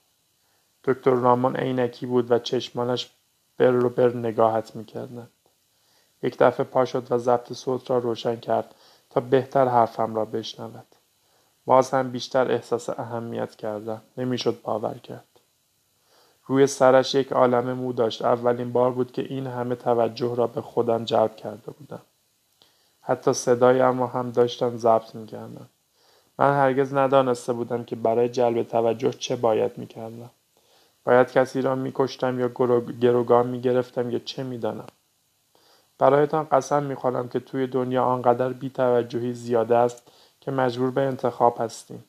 دکتر 0.84 1.12
رامان 1.12 1.56
عینکی 1.56 2.06
بود 2.06 2.32
و 2.32 2.39
چشمانش 2.39 3.12
بر 3.57 3.71
رو 3.71 3.89
بر 3.89 4.15
نگاهت 4.15 4.75
می‌کردند. 4.75 5.29
یک 6.23 6.37
دفعه 6.37 6.63
پا 6.63 6.85
شد 6.85 7.11
و 7.11 7.17
ضبط 7.17 7.53
صوت 7.53 7.89
را 7.89 7.97
روشن 7.97 8.35
کرد 8.35 8.75
تا 9.09 9.21
بهتر 9.21 9.67
حرفم 9.67 10.15
را 10.15 10.25
بشنود. 10.25 10.85
باز 11.65 11.91
هم 11.91 12.11
بیشتر 12.11 12.51
احساس 12.51 12.89
اهمیت 12.89 13.55
کردم. 13.55 14.01
نمی‌شد 14.17 14.61
باور 14.63 14.97
کرد. 14.97 15.27
روی 16.45 16.67
سرش 16.67 17.15
یک 17.15 17.31
عالم 17.31 17.73
مو 17.73 17.93
داشت. 17.93 18.21
اولین 18.21 18.73
بار 18.73 18.91
بود 18.91 19.11
که 19.11 19.21
این 19.21 19.47
همه 19.47 19.75
توجه 19.75 20.35
را 20.35 20.47
به 20.47 20.61
خودم 20.61 21.05
جلب 21.05 21.35
کرده 21.35 21.71
بودم. 21.71 22.01
حتی 23.01 23.33
صدایم 23.33 23.99
را 23.99 24.07
هم 24.07 24.31
داشتن 24.31 24.77
ضبط 24.77 25.15
می‌کردم. 25.15 25.69
من 26.39 26.53
هرگز 26.53 26.93
ندانسته 26.93 27.53
بودم 27.53 27.83
که 27.83 27.95
برای 27.95 28.29
جلب 28.29 28.63
توجه 28.63 29.11
چه 29.11 29.35
باید 29.35 29.77
می‌کردم. 29.77 30.29
باید 31.05 31.31
کسی 31.31 31.61
را 31.61 31.75
میکشتم 31.75 32.39
یا 32.39 32.49
گروگان 33.01 33.47
می‌گرفتم 33.47 34.09
یا 34.09 34.19
چه 34.19 34.43
می‌دانم؟ 34.43 34.87
برایتان 35.97 36.47
قسم 36.51 36.83
می‌خورم 36.83 37.29
که 37.29 37.39
توی 37.39 37.67
دنیا 37.67 38.03
آنقدر 38.03 38.49
بیتوجهی 38.49 39.33
زیاده 39.33 39.77
است 39.77 40.11
که 40.41 40.51
مجبور 40.51 40.91
به 40.91 41.01
انتخاب 41.01 41.57
هستیم. 41.59 42.03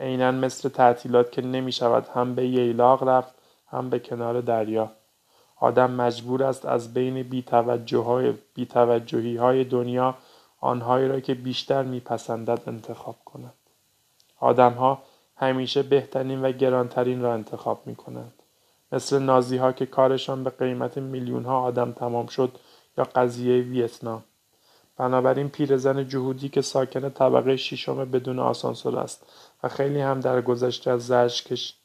عینا 0.00 0.30
مثل 0.30 0.68
تعطیلات 0.68 1.32
که 1.32 1.42
نمی‌شود 1.42 2.08
هم 2.14 2.34
به 2.34 2.46
ییلاق 2.46 3.08
رفت 3.08 3.34
هم 3.70 3.90
به 3.90 3.98
کنار 3.98 4.40
دریا. 4.40 4.90
آدم 5.56 5.90
مجبور 5.90 6.44
است 6.44 6.66
از 6.66 6.94
بین 6.94 7.22
بیتوجهی 8.54 9.36
های 9.36 9.64
دنیا 9.64 10.14
آنهایی 10.60 11.08
را 11.08 11.20
که 11.20 11.34
بیشتر 11.34 11.82
میپسندد 11.82 12.60
انتخاب 12.66 13.16
کند. 13.24 13.52
آدمها 14.40 15.02
همیشه 15.36 15.82
بهترین 15.82 16.42
و 16.42 16.52
گرانترین 16.52 17.22
را 17.22 17.34
انتخاب 17.34 17.82
می 17.86 17.96
کنند. 17.96 18.37
مثل 18.92 19.18
نازی 19.18 19.56
ها 19.56 19.72
که 19.72 19.86
کارشان 19.86 20.44
به 20.44 20.50
قیمت 20.50 20.98
میلیون 20.98 21.44
ها 21.44 21.60
آدم 21.60 21.92
تمام 21.92 22.26
شد 22.26 22.58
یا 22.98 23.04
قضیه 23.04 23.62
ویتنام. 23.62 24.24
بنابراین 24.96 25.48
پیرزن 25.48 26.08
جهودی 26.08 26.48
که 26.48 26.62
ساکن 26.62 27.08
طبقه 27.10 27.56
ششم 27.56 28.10
بدون 28.10 28.38
آسانسور 28.38 28.98
است 28.98 29.26
و 29.62 29.68
خیلی 29.68 30.00
هم 30.00 30.20
در 30.20 30.40
گذشته 30.40 30.90
از 30.90 31.06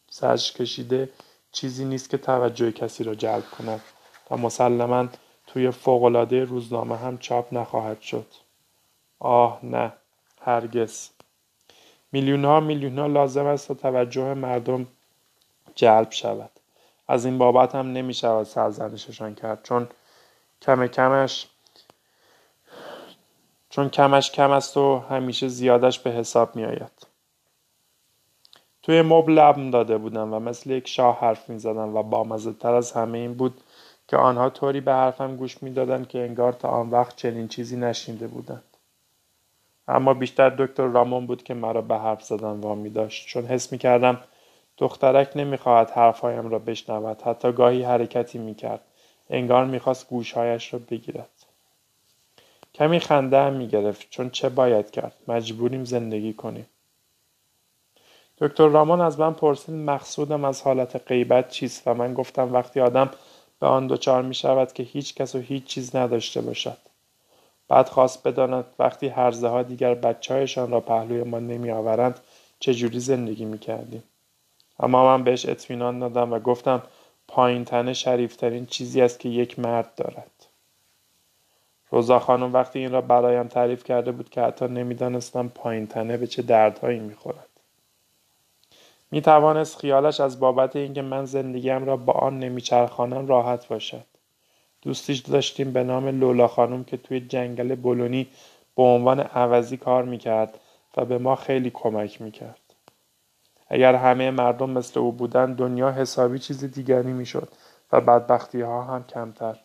زرج 0.10 0.54
کشیده 0.54 1.10
چیزی 1.52 1.86
نیست 1.86 2.10
که 2.10 2.18
توجه 2.18 2.72
کسی 2.72 3.04
را 3.04 3.16
جلب 3.16 3.44
کند 3.58 3.82
و 4.32 4.38
مسلما 4.38 5.08
توی 5.48 5.72
فوقالعاده 5.72 6.44
روزنامه 6.44 6.98
هم 6.98 7.18
چاپ 7.18 7.54
نخواهد 7.54 8.02
شد. 8.02 8.28
آه 9.20 9.60
نه 9.64 9.94
هرگز 10.42 11.10
میلیون 12.12 12.46
ها 12.46 12.60
میلیون 12.60 13.00
ها 13.00 13.08
لازم 13.08 13.46
است 13.46 13.68
تا 13.68 13.74
توجه 13.74 14.34
مردم 14.34 14.88
جلب 15.76 16.12
شود 16.12 16.50
از 17.08 17.26
این 17.26 17.38
بابت 17.38 17.76
هم 17.76 17.92
نمی 17.92 18.14
شود 18.14 18.44
سرزنششان 18.44 19.36
کرد 19.36 19.64
چون 19.64 19.88
کم 20.62 20.88
کمش 20.88 21.48
چون 23.70 23.90
کمش 23.90 24.32
کم 24.32 24.52
است 24.52 24.78
و 24.78 25.00
همیشه 25.00 25.48
زیادش 25.48 26.00
به 26.00 26.12
حساب 26.12 26.56
می 26.56 26.66
آید. 26.66 27.08
توی 28.84 29.02
مبل 29.02 29.34
لبم 29.34 29.72
داده 29.72 29.98
بودم 29.98 30.34
و 30.34 30.40
مثل 30.40 30.70
یک 30.70 30.88
شاه 30.88 31.20
حرف 31.20 31.50
می 31.50 31.60
زدم 31.60 31.96
و 31.96 32.04
بامزه 32.04 32.54
تر 32.54 32.74
از 32.74 32.92
همه 32.92 33.18
این 33.18 33.34
بود 33.34 33.62
که 34.08 34.18
آنها 34.18 34.50
طوری 34.50 34.82
به 34.82 34.94
حرفم 34.94 35.36
گوش 35.36 35.64
می 35.64 35.74
دادن 35.74 36.06
که 36.06 36.20
انگار 36.20 36.54
تا 36.54 36.70
آن 36.70 36.90
وقت 36.90 37.16
چنین 37.16 37.48
چیزی 37.48 37.78
نشینده 37.78 38.28
بودند. 38.28 38.64
اما 39.88 40.14
بیشتر 40.14 40.50
دکتر 40.50 40.84
رامون 40.88 41.28
بود 41.28 41.44
که 41.44 41.54
مرا 41.54 41.82
به 41.82 41.98
حرف 41.98 42.24
زدن 42.24 42.60
وامی 42.60 42.90
داشت 42.90 43.28
چون 43.28 43.46
حس 43.46 43.72
می 43.72 43.78
کردم 43.78 44.20
دخترک 44.78 45.32
نمی‌خواهد 45.36 45.90
حرفهایم 45.90 46.50
را 46.50 46.60
بشنود. 46.60 47.22
حتی 47.22 47.52
گاهی 47.52 47.84
حرکتی 47.84 48.38
می‌کرد. 48.38 48.82
انگار 49.30 49.66
می‌خواست 49.66 50.10
گوشهایش 50.10 50.74
را 50.74 50.80
بگیرد. 50.90 51.30
کمی 52.74 53.00
خنده 53.00 53.42
هم 53.42 53.54
می‌گرفت 53.54 54.10
چون 54.10 54.30
چه 54.30 54.50
باید 54.50 54.92
کرد؟ 54.92 55.14
مجبوریم 55.28 55.86
زندگی 55.86 56.34
کنیم. 56.34 56.66
دکتر 58.38 58.68
رامان 58.68 59.02
از 59.02 59.20
من 59.20 59.34
پرسید 59.34 59.76
مقصودم 59.76 60.46
از 60.46 60.62
حالت 60.62 61.08
غیبت 61.08 61.50
چیست؟ 61.50 61.84
و 61.86 61.94
من 61.94 62.14
گفتم 62.14 62.54
وقتی 62.54 62.80
آدم 62.80 63.10
به 63.60 63.68
آن 63.68 63.88
دچار 63.88 64.22
می 64.22 64.36
شود 64.36 64.74
که 64.74 64.84
هیچ 64.84 65.16
کس 65.16 65.36
و 65.36 65.40
هیچ 65.40 65.66
چیز 65.66 65.96
نداشته 65.96 66.42
باشد. 66.42 66.78
بعد 67.68 67.90
خواست 67.90 68.28
بداند 68.28 68.66
وقتی 68.80 69.08
هرزه 69.08 69.48
ها 69.48 69.64
دیگر 69.64 69.94
بچههایشان 69.94 70.72
را 70.72 70.80
پهلوی 70.80 71.24
ما 71.24 71.40
نمی 71.40 71.72
آورند 71.72 72.20
چجوری 72.60 73.00
زندگی 73.00 73.46
می 73.46 73.60
کردیم. 73.60 74.04
اما 74.80 75.18
من 75.18 75.24
بهش 75.24 75.46
اطمینان 75.46 76.00
دادم 76.00 76.34
و 76.34 76.40
گفتم 76.40 76.82
پایین 77.28 77.66
تنه 77.66 77.94
شریفترین 77.94 78.66
چیزی 78.66 79.02
است 79.02 79.20
که 79.20 79.30
یک 79.30 79.60
مرد 79.60 79.96
دارد. 79.96 80.32
روزا 81.92 82.20
خانم 82.20 82.54
وقتی 82.54 82.80
این 82.80 82.92
را 82.92 83.02
برایم 83.02 83.48
تعریف 83.48 83.84
کرده 83.84 84.12
بود 84.12 84.30
که 84.30 84.42
حتی 84.42 84.68
نمی‌دانستم 84.68 85.48
پایین 85.48 85.88
تنه 85.88 86.18
به 86.18 86.28
چه 86.28 86.42
دردهایی 86.42 87.00
می‌خورد. 87.00 87.50
می 89.12 89.22
توانست 89.22 89.80
خیالش 89.80 90.20
از 90.20 90.40
بابت 90.40 90.76
اینکه 90.76 91.02
من 91.02 91.26
زندگیم 91.26 91.86
را 91.86 91.98
با 91.98 92.14
آن 92.14 92.40
نمیچرخانم 92.40 93.28
راحت 93.28 93.68
باشد. 93.68 94.06
دوستیش 94.82 95.20
داشتیم 95.20 95.74
به 95.74 95.84
نام 95.84 96.08
لولا 96.08 96.48
خانم 96.48 96.84
که 96.84 96.98
توی 96.98 97.20
جنگل 97.20 97.76
بلونی 97.76 98.28
به 98.76 98.84
عنوان 98.84 99.20
عوضی 99.20 99.78
کار 99.78 100.04
می‌کرد 100.04 100.60
و 100.98 101.06
به 101.06 101.18
ما 101.18 101.36
خیلی 101.36 101.70
کمک 101.70 102.22
می‌کرد. 102.22 102.63
اگر 103.68 103.96
همه 103.96 104.32
مردم 104.32 104.70
مثل 104.70 105.00
او 105.00 105.12
بودند 105.12 105.58
دنیا 105.58 105.92
حسابی 105.92 106.40
چیز 106.40 106.64
دیگری 106.64 107.14
می‌شد 107.14 107.48
و 107.92 108.02
بدبختی 108.02 108.62
ها 108.62 108.84
هم 108.84 109.04
کمتر. 109.04 109.60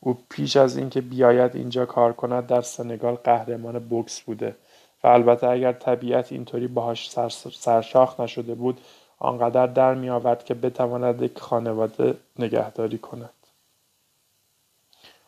او 0.00 0.18
پیش 0.30 0.56
از 0.56 0.76
اینکه 0.76 1.00
بیاید 1.00 1.56
اینجا 1.56 1.86
کار 1.86 2.12
کند 2.12 2.46
در 2.46 2.60
سنگال 2.60 3.14
قهرمان 3.14 3.78
بوکس 3.78 4.20
بوده 4.20 4.56
و 5.04 5.08
البته 5.08 5.48
اگر 5.48 5.72
طبیعت 5.72 6.32
اینطوری 6.32 6.66
باهاش 6.66 7.10
سرشاخ 7.52 8.20
نشده 8.20 8.54
بود 8.54 8.80
آنقدر 9.18 9.66
در 9.66 9.94
می 9.94 10.10
آورد 10.10 10.44
که 10.44 10.54
بتواند 10.54 11.22
یک 11.22 11.38
خانواده 11.38 12.14
نگهداری 12.38 12.98
کند. 12.98 13.30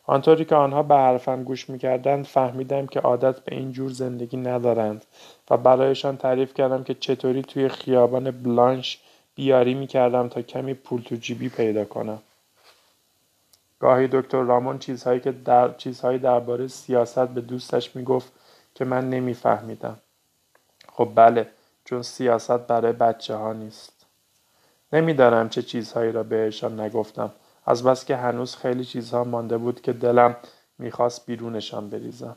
آنطوری 0.03 0.45
که 0.45 0.55
آنها 0.55 0.83
به 0.83 0.95
حرفم 0.95 1.43
گوش 1.43 1.69
می‌کردند 1.69 2.25
فهمیدم 2.25 2.87
که 2.87 2.99
عادت 2.99 3.39
به 3.39 3.55
این 3.55 3.71
جور 3.71 3.91
زندگی 3.91 4.37
ندارند 4.37 5.05
و 5.49 5.57
برایشان 5.57 6.17
تعریف 6.17 6.53
کردم 6.53 6.83
که 6.83 6.93
چطوری 6.93 7.41
توی 7.41 7.69
خیابان 7.69 8.31
بلانش 8.31 8.99
بیاری 9.35 9.73
می‌کردم 9.73 10.27
تا 10.27 10.41
کمی 10.41 10.73
پول 10.73 11.01
تو 11.01 11.15
جیبی 11.15 11.49
پیدا 11.49 11.85
کنم. 11.85 12.21
گاهی 13.79 14.07
دکتر 14.11 14.41
رامون 14.41 14.79
چیزهایی 14.79 15.19
که 15.19 15.31
در 15.31 15.73
چیزهایی 15.73 16.19
درباره 16.19 16.67
سیاست 16.67 17.27
به 17.27 17.41
دوستش 17.41 17.95
می‌گفت 17.95 18.31
که 18.75 18.85
من 18.85 19.09
نمیفهمیدم. 19.09 19.97
خب 20.93 21.09
بله 21.15 21.47
چون 21.85 22.01
سیاست 22.01 22.67
برای 22.67 22.93
بچه 22.93 23.35
ها 23.35 23.53
نیست. 23.53 24.05
نمی‌دانم 24.93 25.49
چه 25.49 25.61
چیزهایی 25.61 26.11
را 26.11 26.23
بهشان 26.23 26.79
نگفتم 26.79 27.31
از 27.65 27.83
بس 27.83 28.05
که 28.05 28.15
هنوز 28.15 28.55
خیلی 28.55 28.85
چیزها 28.85 29.23
مانده 29.23 29.57
بود 29.57 29.81
که 29.81 29.93
دلم 29.93 30.35
می‌خواست 30.77 31.25
بیرونشان 31.25 31.89
بریزم. 31.89 32.35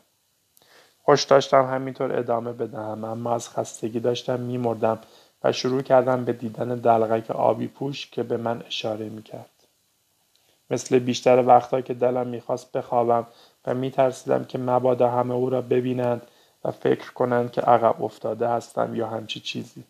خوش 1.02 1.24
داشتم 1.24 1.64
همینطور 1.64 2.18
ادامه 2.18 2.52
بدهم 2.52 3.04
اما 3.04 3.34
از 3.34 3.48
خستگی 3.48 4.00
داشتم 4.00 4.40
میمردم 4.40 4.98
و 5.44 5.52
شروع 5.52 5.82
کردم 5.82 6.24
به 6.24 6.32
دیدن 6.32 6.68
دلغک 6.68 7.30
آبی 7.30 7.68
پوش 7.68 8.10
که 8.10 8.22
به 8.22 8.37
من 8.37 8.62
اشاره 8.66 9.08
می‌کرد. 9.08 9.50
مثل 10.70 10.98
بیشتر 10.98 11.44
وقتها 11.46 11.80
که 11.80 11.94
دلم 11.94 12.26
می‌خواست 12.26 12.72
بخوابم 12.72 13.26
و 13.66 13.74
میترسیدم 13.74 14.44
که 14.44 14.58
مبادا 14.58 15.10
همه 15.10 15.34
او 15.34 15.50
را 15.50 15.60
ببینند 15.60 16.22
و 16.64 16.70
فکر 16.70 17.12
کنند 17.12 17.52
که 17.52 17.60
عقب 17.60 18.02
افتاده 18.02 18.48
هستم 18.48 18.94
یا 18.94 19.06
همچی 19.06 19.40
چیزی. 19.40 19.84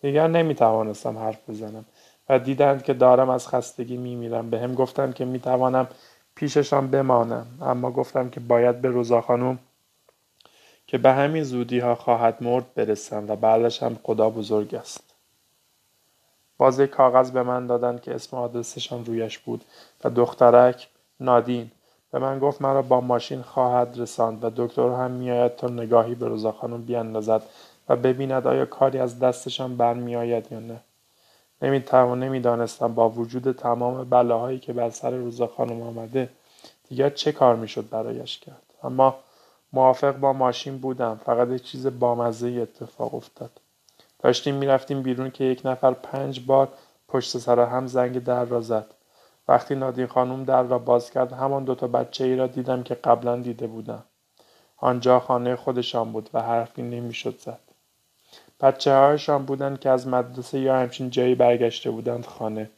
دیگر 0.00 0.28
نمی‌توانستم 0.28 1.18
حرف 1.18 1.50
بزنم 1.50 1.84
و 2.28 2.38
دیدند 2.38 2.82
که 2.82 2.94
دارم 2.94 3.30
از 3.30 3.48
خستگی 3.48 3.96
میمیرم. 3.96 4.50
به 4.50 4.60
هم 4.60 4.74
گفتند 4.74 5.14
که 5.14 5.24
می‌توانم 5.24 5.86
پیششان 6.34 6.90
بمانم. 6.90 7.46
اما 7.62 7.90
گفتم 7.90 8.30
که 8.30 8.40
باید 8.40 8.80
به 8.80 8.88
روزا 8.88 9.20
خانم 9.20 9.58
که 10.86 10.98
به 10.98 11.12
همین 11.12 11.42
زودی 11.44 11.78
ها 11.78 11.94
خواهد 11.94 12.36
مرد 12.40 12.74
برسم 12.74 13.30
و 13.30 13.36
بعدش 13.36 13.82
هم 13.82 13.98
خدا 14.02 14.30
بزرگ 14.30 14.74
است. 14.74 15.00
باز 16.58 16.80
کاغذ 16.80 17.30
به 17.30 17.42
من 17.42 17.66
دادند 17.66 18.00
که 18.02 18.14
اسم 18.14 18.36
آدرسشان 18.36 19.04
رویش 19.04 19.38
بود 19.38 19.64
و 20.04 20.10
دخترک 20.10 20.88
نادین. 21.20 21.70
به 22.12 22.18
من 22.18 22.38
گفت 22.38 22.62
مرا 22.62 22.82
با 22.82 23.00
ماشین 23.00 23.42
خواهد 23.42 23.94
رساند 23.98 24.44
و 24.44 24.50
دکتر 24.56 24.88
هم 24.88 25.10
میآید 25.10 25.56
تا 25.56 25.68
نگاهی 25.68 26.14
به 26.14 26.28
روزا 26.28 26.52
خانم 26.52 26.82
بیاندازد 26.82 27.42
و 27.88 27.96
ببیند 27.96 28.46
آیا 28.46 28.66
کاری 28.66 28.98
از 28.98 29.18
دستشان 29.18 29.76
برمیآید 29.76 30.52
یا 30.52 30.60
نه. 30.60 30.80
نمی‌توان 31.62 32.20
نمی‌دانستم 32.20 32.94
با 32.94 33.08
وجود 33.10 33.52
تمام 33.52 34.04
بلاهایی 34.04 34.58
که 34.58 34.72
بر 34.72 34.90
سر 34.90 35.10
روزا 35.10 35.46
خانم 35.46 35.82
آمده 35.82 36.28
دیگر 36.88 37.10
چه 37.10 37.32
کار 37.32 37.56
می‌شد 37.56 37.88
برایش 37.90 38.38
کرد. 38.38 38.62
اما 38.82 39.14
موافق 39.72 40.16
با 40.16 40.32
ماشین 40.32 40.78
بودم. 40.78 41.20
فقط 41.26 41.48
یک 41.48 41.62
چیز 41.62 41.86
بامزه 41.86 42.48
اتفاق 42.48 43.14
افتاد. 43.14 43.50
داشتیم 44.18 44.54
می‌رفتیم 44.54 45.02
بیرون 45.02 45.30
که 45.30 45.44
یک 45.44 45.60
نفر 45.64 45.90
پنج 45.90 46.46
بار 46.46 46.68
پشت 47.08 47.38
سر 47.38 47.60
هم 47.60 47.86
زنگ 47.86 48.24
در 48.24 48.44
را 48.44 48.60
زد. 48.60 48.86
وقتی 49.48 49.74
نادین 49.74 50.06
خانم 50.06 50.44
در 50.44 50.62
را 50.62 50.78
باز 50.78 51.10
کرد 51.10 51.32
همان 51.32 51.64
دوتا 51.64 51.86
بچه 51.86 52.24
ای 52.24 52.36
را 52.36 52.46
دیدم 52.46 52.82
که 52.82 52.94
قبلا 52.94 53.36
دیده 53.36 53.66
بودم 53.66 54.04
آنجا 54.76 55.20
خانه 55.20 55.56
خودشان 55.56 56.12
بود 56.12 56.30
و 56.34 56.42
حرفی 56.42 56.82
نمی‌شد 56.82 57.38
زد. 57.38 57.65
بچه 58.60 58.94
هایشان 58.94 59.44
بودند 59.44 59.80
که 59.80 59.90
از 59.90 60.08
مدرسه 60.08 60.58
یا 60.58 60.76
همچین 60.76 61.10
جایی 61.10 61.34
برگشته 61.34 61.90
بودند 61.90 62.26
خانه. 62.26 62.70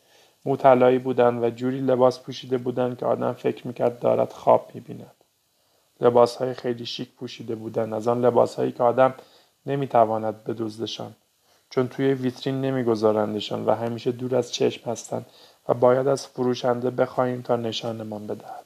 موطلایی 0.44 0.98
بودند 0.98 1.42
و 1.42 1.50
جوری 1.50 1.80
لباس 1.80 2.20
پوشیده 2.20 2.58
بودند 2.58 2.98
که 2.98 3.06
آدم 3.06 3.32
فکر 3.32 3.66
می‌کرد 3.66 3.98
دارد 3.98 4.32
خواب 4.32 4.70
می‌بیند. 4.74 5.14
لباس 6.00 6.36
های 6.36 6.54
خیلی 6.54 6.86
شیک 6.86 7.08
پوشیده 7.12 7.54
بودند. 7.54 7.94
از 7.94 8.08
آن 8.08 8.24
لباس 8.24 8.54
هایی 8.54 8.72
که 8.72 8.82
آدم 8.82 9.14
نمی‌تواند 9.66 10.44
بدزدشان. 10.44 11.14
چون 11.70 11.88
توی 11.88 12.14
ویترین 12.14 12.60
نمیگذارندشان 12.60 13.66
و 13.66 13.74
همیشه 13.74 14.12
دور 14.12 14.36
از 14.36 14.52
چشم 14.52 14.90
هستند 14.90 15.26
و 15.68 15.74
باید 15.74 16.08
از 16.08 16.26
فروشنده 16.26 16.90
بخواهیم 16.90 17.42
تا 17.42 17.56
نشانمان 17.56 18.26
بدهد. 18.26 18.64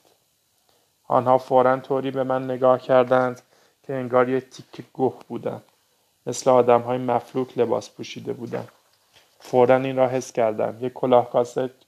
آنها 1.08 1.38
فورا 1.38 1.76
طوری 1.76 2.10
به 2.10 2.24
من 2.24 2.44
نگاه 2.44 2.80
کردند 2.80 3.42
که 3.82 3.94
انگار 3.94 4.28
یک 4.28 4.44
تیک 4.50 4.86
گوه 4.92 5.14
بودند. 5.28 5.62
مثل 6.26 6.50
آدم 6.50 6.80
های 6.80 6.98
مفلوک 6.98 7.58
لباس 7.58 7.90
پوشیده 7.90 8.32
بودند 8.32 8.68
فورا 9.40 9.76
این 9.76 9.96
را 9.96 10.08
حس 10.08 10.32
کردم. 10.32 10.76
یک 10.80 10.92
کلاه 10.92 11.30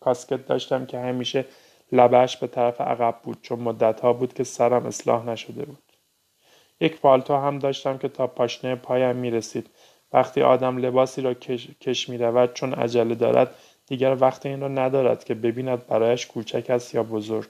کاسکت 0.00 0.46
داشتم 0.46 0.86
که 0.86 0.98
همیشه 0.98 1.44
لبش 1.92 2.36
به 2.36 2.46
طرف 2.46 2.80
عقب 2.80 3.20
بود 3.22 3.38
چون 3.42 3.58
مدت 3.58 4.00
ها 4.00 4.12
بود 4.12 4.34
که 4.34 4.44
سرم 4.44 4.86
اصلاح 4.86 5.26
نشده 5.26 5.64
بود. 5.64 5.82
یک 6.80 7.00
پالتو 7.00 7.36
هم 7.36 7.58
داشتم 7.58 7.98
که 7.98 8.08
تا 8.08 8.26
پاشنه 8.26 8.74
پایم 8.74 9.16
می 9.16 9.30
رسید 9.30 9.70
وقتی 10.12 10.42
آدم 10.42 10.76
لباسی 10.76 11.22
را 11.22 11.34
کش, 11.34 11.68
کش 11.80 12.08
می 12.08 12.18
رود 12.18 12.52
چون 12.52 12.74
عجله 12.74 13.14
دارد 13.14 13.54
دیگر 13.86 14.16
وقت 14.20 14.46
این 14.46 14.60
را 14.60 14.68
ندارد 14.68 15.24
که 15.24 15.34
ببیند 15.34 15.86
برایش 15.86 16.26
کوچک 16.26 16.70
است 16.70 16.94
یا 16.94 17.02
بزرگ. 17.02 17.48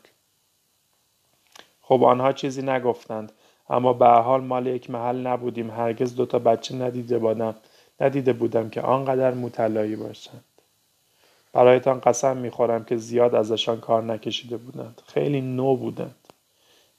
خب 1.83 2.05
آنها 2.05 2.33
چیزی 2.33 2.63
نگفتند. 2.63 3.33
اما 3.69 3.93
به 3.93 4.07
حال 4.07 4.41
مال 4.41 4.67
یک 4.67 4.91
محل 4.91 5.27
نبودیم. 5.27 5.71
هرگز 5.71 6.15
دوتا 6.15 6.39
بچه 6.39 6.75
ندیده 6.75 7.19
بودم. 7.19 7.55
ندیده 8.01 8.33
بودم 8.33 8.71
که 8.71 8.81
آنقدر 8.81 9.35
مطلعی 9.35 9.97
باشند. 9.97 10.45
برایتان 11.53 12.01
قسم 12.01 12.37
می‌خورم 12.37 12.85
که 12.85 12.97
زیاد 12.97 13.35
ازشان 13.35 13.81
کار 13.81 14.03
نکشیده 14.03 14.57
بودند. 14.57 15.03
خیلی 15.07 15.41
نو 15.41 15.77
بودند. 15.77 16.15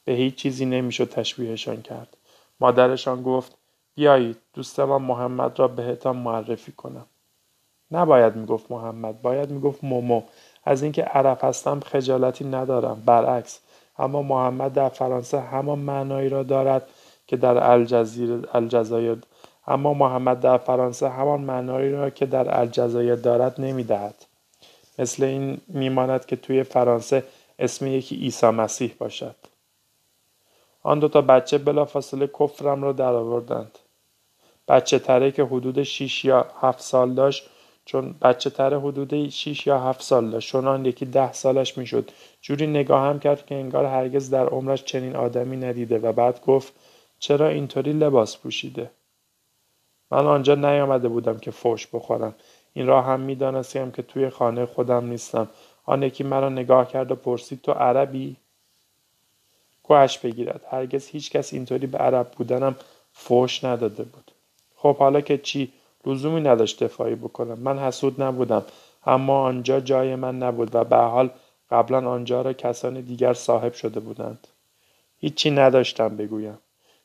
به 0.05 0.13
هیچ 0.13 0.35
چیزی 0.35 0.65
نمی‌شد 0.65 1.09
تشبیهشان 1.09 1.81
کرد. 1.81 2.17
مادرشان 2.59 3.23
گفت 3.23 3.57
بیایید 3.95 4.37
دوست 4.53 4.79
ما 4.79 4.99
محمد 4.99 5.59
را 5.59 5.67
بهتان 5.67 6.17
معرفی 6.17 6.71
کنم. 6.71 7.05
نباید 7.91 8.35
می‌گفت 8.35 8.71
محمد 8.71 9.21
باید 9.21 9.49
می‌گفت 9.49 9.83
مومو. 9.83 10.21
از 10.63 10.83
اینکه 10.83 11.03
عرب 11.03 11.39
هستم 11.41 11.79
خجالتی 11.79 12.45
ندارم. 12.45 13.03
برعکس 13.05 13.59
اما 13.99 14.21
محمد 14.21 14.73
در 14.73 14.89
فرانسه 14.89 15.39
همان 15.39 15.79
معنایی 15.79 16.29
را 16.29 16.43
دارد 16.43 16.87
که 17.27 17.37
در 17.37 17.63
الجزایر 18.53 19.21
اما 19.67 19.93
محمد 19.93 20.39
در 20.39 20.57
فرانسه 20.57 21.09
همان 21.09 21.41
معنایی 21.41 21.91
را 21.91 22.09
که 22.09 22.25
در 22.25 22.59
الجزایر 22.59 23.15
دارد 23.15 23.61
نمی‌دهد. 23.61 24.15
مثل 24.99 25.23
این 25.23 25.61
میماند 25.67 26.25
که 26.25 26.35
توی 26.35 26.63
فرانسه 26.63 27.23
اسم 27.59 27.87
یکی 27.87 28.15
عیسی 28.15 28.47
مسیح 28.47 28.95
باشد. 28.99 29.35
آن 30.83 30.99
دو 30.99 31.07
تا 31.07 31.21
بچه 31.21 31.57
بلافاصله 31.57 32.27
کفرم 32.27 32.83
را 32.83 32.91
درآوردند. 32.91 33.79
بچه 34.67 34.99
تره 34.99 35.31
که 35.31 35.43
حدود 35.43 35.83
6 35.83 36.25
یا 36.25 36.45
7 36.61 36.81
سال 36.81 37.13
داشت 37.13 37.49
چون 37.85 38.15
بچه 38.21 38.49
تر 38.49 38.73
حدود 38.73 39.29
6 39.29 39.67
یا 39.67 39.79
7 39.79 40.01
سال 40.01 40.29
داشت. 40.29 40.51
چون 40.51 40.67
آن 40.67 40.85
یکی 40.85 41.05
ده 41.05 41.33
سالش 41.33 41.77
می‌شد. 41.77 42.11
جوری 42.41 42.67
نگاه 42.67 43.05
هم 43.05 43.19
کرد 43.19 43.45
که 43.45 43.55
انگار 43.55 43.85
هرگز 43.85 44.29
در 44.29 44.45
عمرش 44.45 44.83
چنین 44.83 45.15
آدمی 45.15 45.57
ندیده 45.57 45.99
و 45.99 46.11
بعد 46.11 46.41
گفت 46.41 46.73
چرا 47.19 47.47
اینطوری 47.47 47.93
لباس 47.93 48.37
پوشیده؟ 48.37 48.91
من 50.11 50.25
آنجا 50.25 50.55
نیامده 50.55 51.07
بودم 51.07 51.37
که 51.37 51.51
فوش 51.51 51.87
بخورم. 51.87 52.35
این 52.73 52.87
را 52.87 53.01
هم 53.01 53.19
می‌دانستیم 53.19 53.91
که 53.91 54.01
توی 54.01 54.29
خانه 54.29 54.65
خودم 54.65 55.05
نیستم. 55.05 55.47
آن 55.85 56.03
یکی 56.03 56.23
مرا 56.23 56.49
نگاه 56.49 56.87
کرد 56.87 57.11
و 57.11 57.15
پرسید 57.15 57.61
تو 57.61 57.71
عربی؟ 57.71 58.35
گوهش 59.83 60.17
بگیرد. 60.17 60.65
هرگز 60.71 61.07
هیچ 61.07 61.31
کس 61.31 61.53
اینطوری 61.53 61.87
به 61.87 61.97
عرب 61.97 62.31
بودنم 62.31 62.75
فوش 63.13 63.63
نداده 63.63 64.03
بود. 64.03 64.31
خب 64.75 64.97
حالا 64.97 65.21
که 65.21 65.37
چی؟ 65.37 65.73
لزومی 66.05 66.41
نداشت 66.41 66.83
دفاعی 66.83 67.15
بکنم. 67.15 67.59
من 67.59 67.79
حسود 67.79 68.21
نبودم 68.21 68.63
اما 69.05 69.41
آنجا 69.41 69.79
جای 69.79 70.15
من 70.15 70.37
نبود 70.37 70.75
و 70.75 70.83
به 70.83 70.97
حال 70.97 71.29
قبلا 71.71 72.09
آنجا 72.09 72.41
را 72.41 72.53
کسان 72.53 73.01
دیگر 73.01 73.33
صاحب 73.33 73.73
شده 73.73 73.99
بودند. 73.99 74.47
هیچی 75.19 75.51
نداشتم 75.51 76.17
بگویم. 76.17 76.57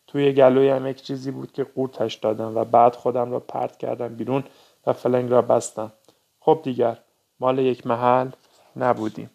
توی 0.07 0.33
گلویم 0.33 0.87
یک 0.87 1.03
چیزی 1.03 1.31
بود 1.31 1.53
که 1.53 1.65
قورتش 1.65 2.15
دادم 2.15 2.57
و 2.57 2.65
بعد 2.65 2.95
خودم 2.95 3.33
را 3.33 3.41
پرت 3.41 3.77
کردم 3.77 4.09
بیرون 4.09 4.45
و 4.87 4.93
فلنگ 4.93 5.31
را 5.31 5.43
بستم. 5.43 5.93
خب 6.41 6.61
دیگر 6.63 6.97
مال 7.41 7.59
یک 7.59 7.87
محل 7.87 8.29
نبودیم. 8.77 9.31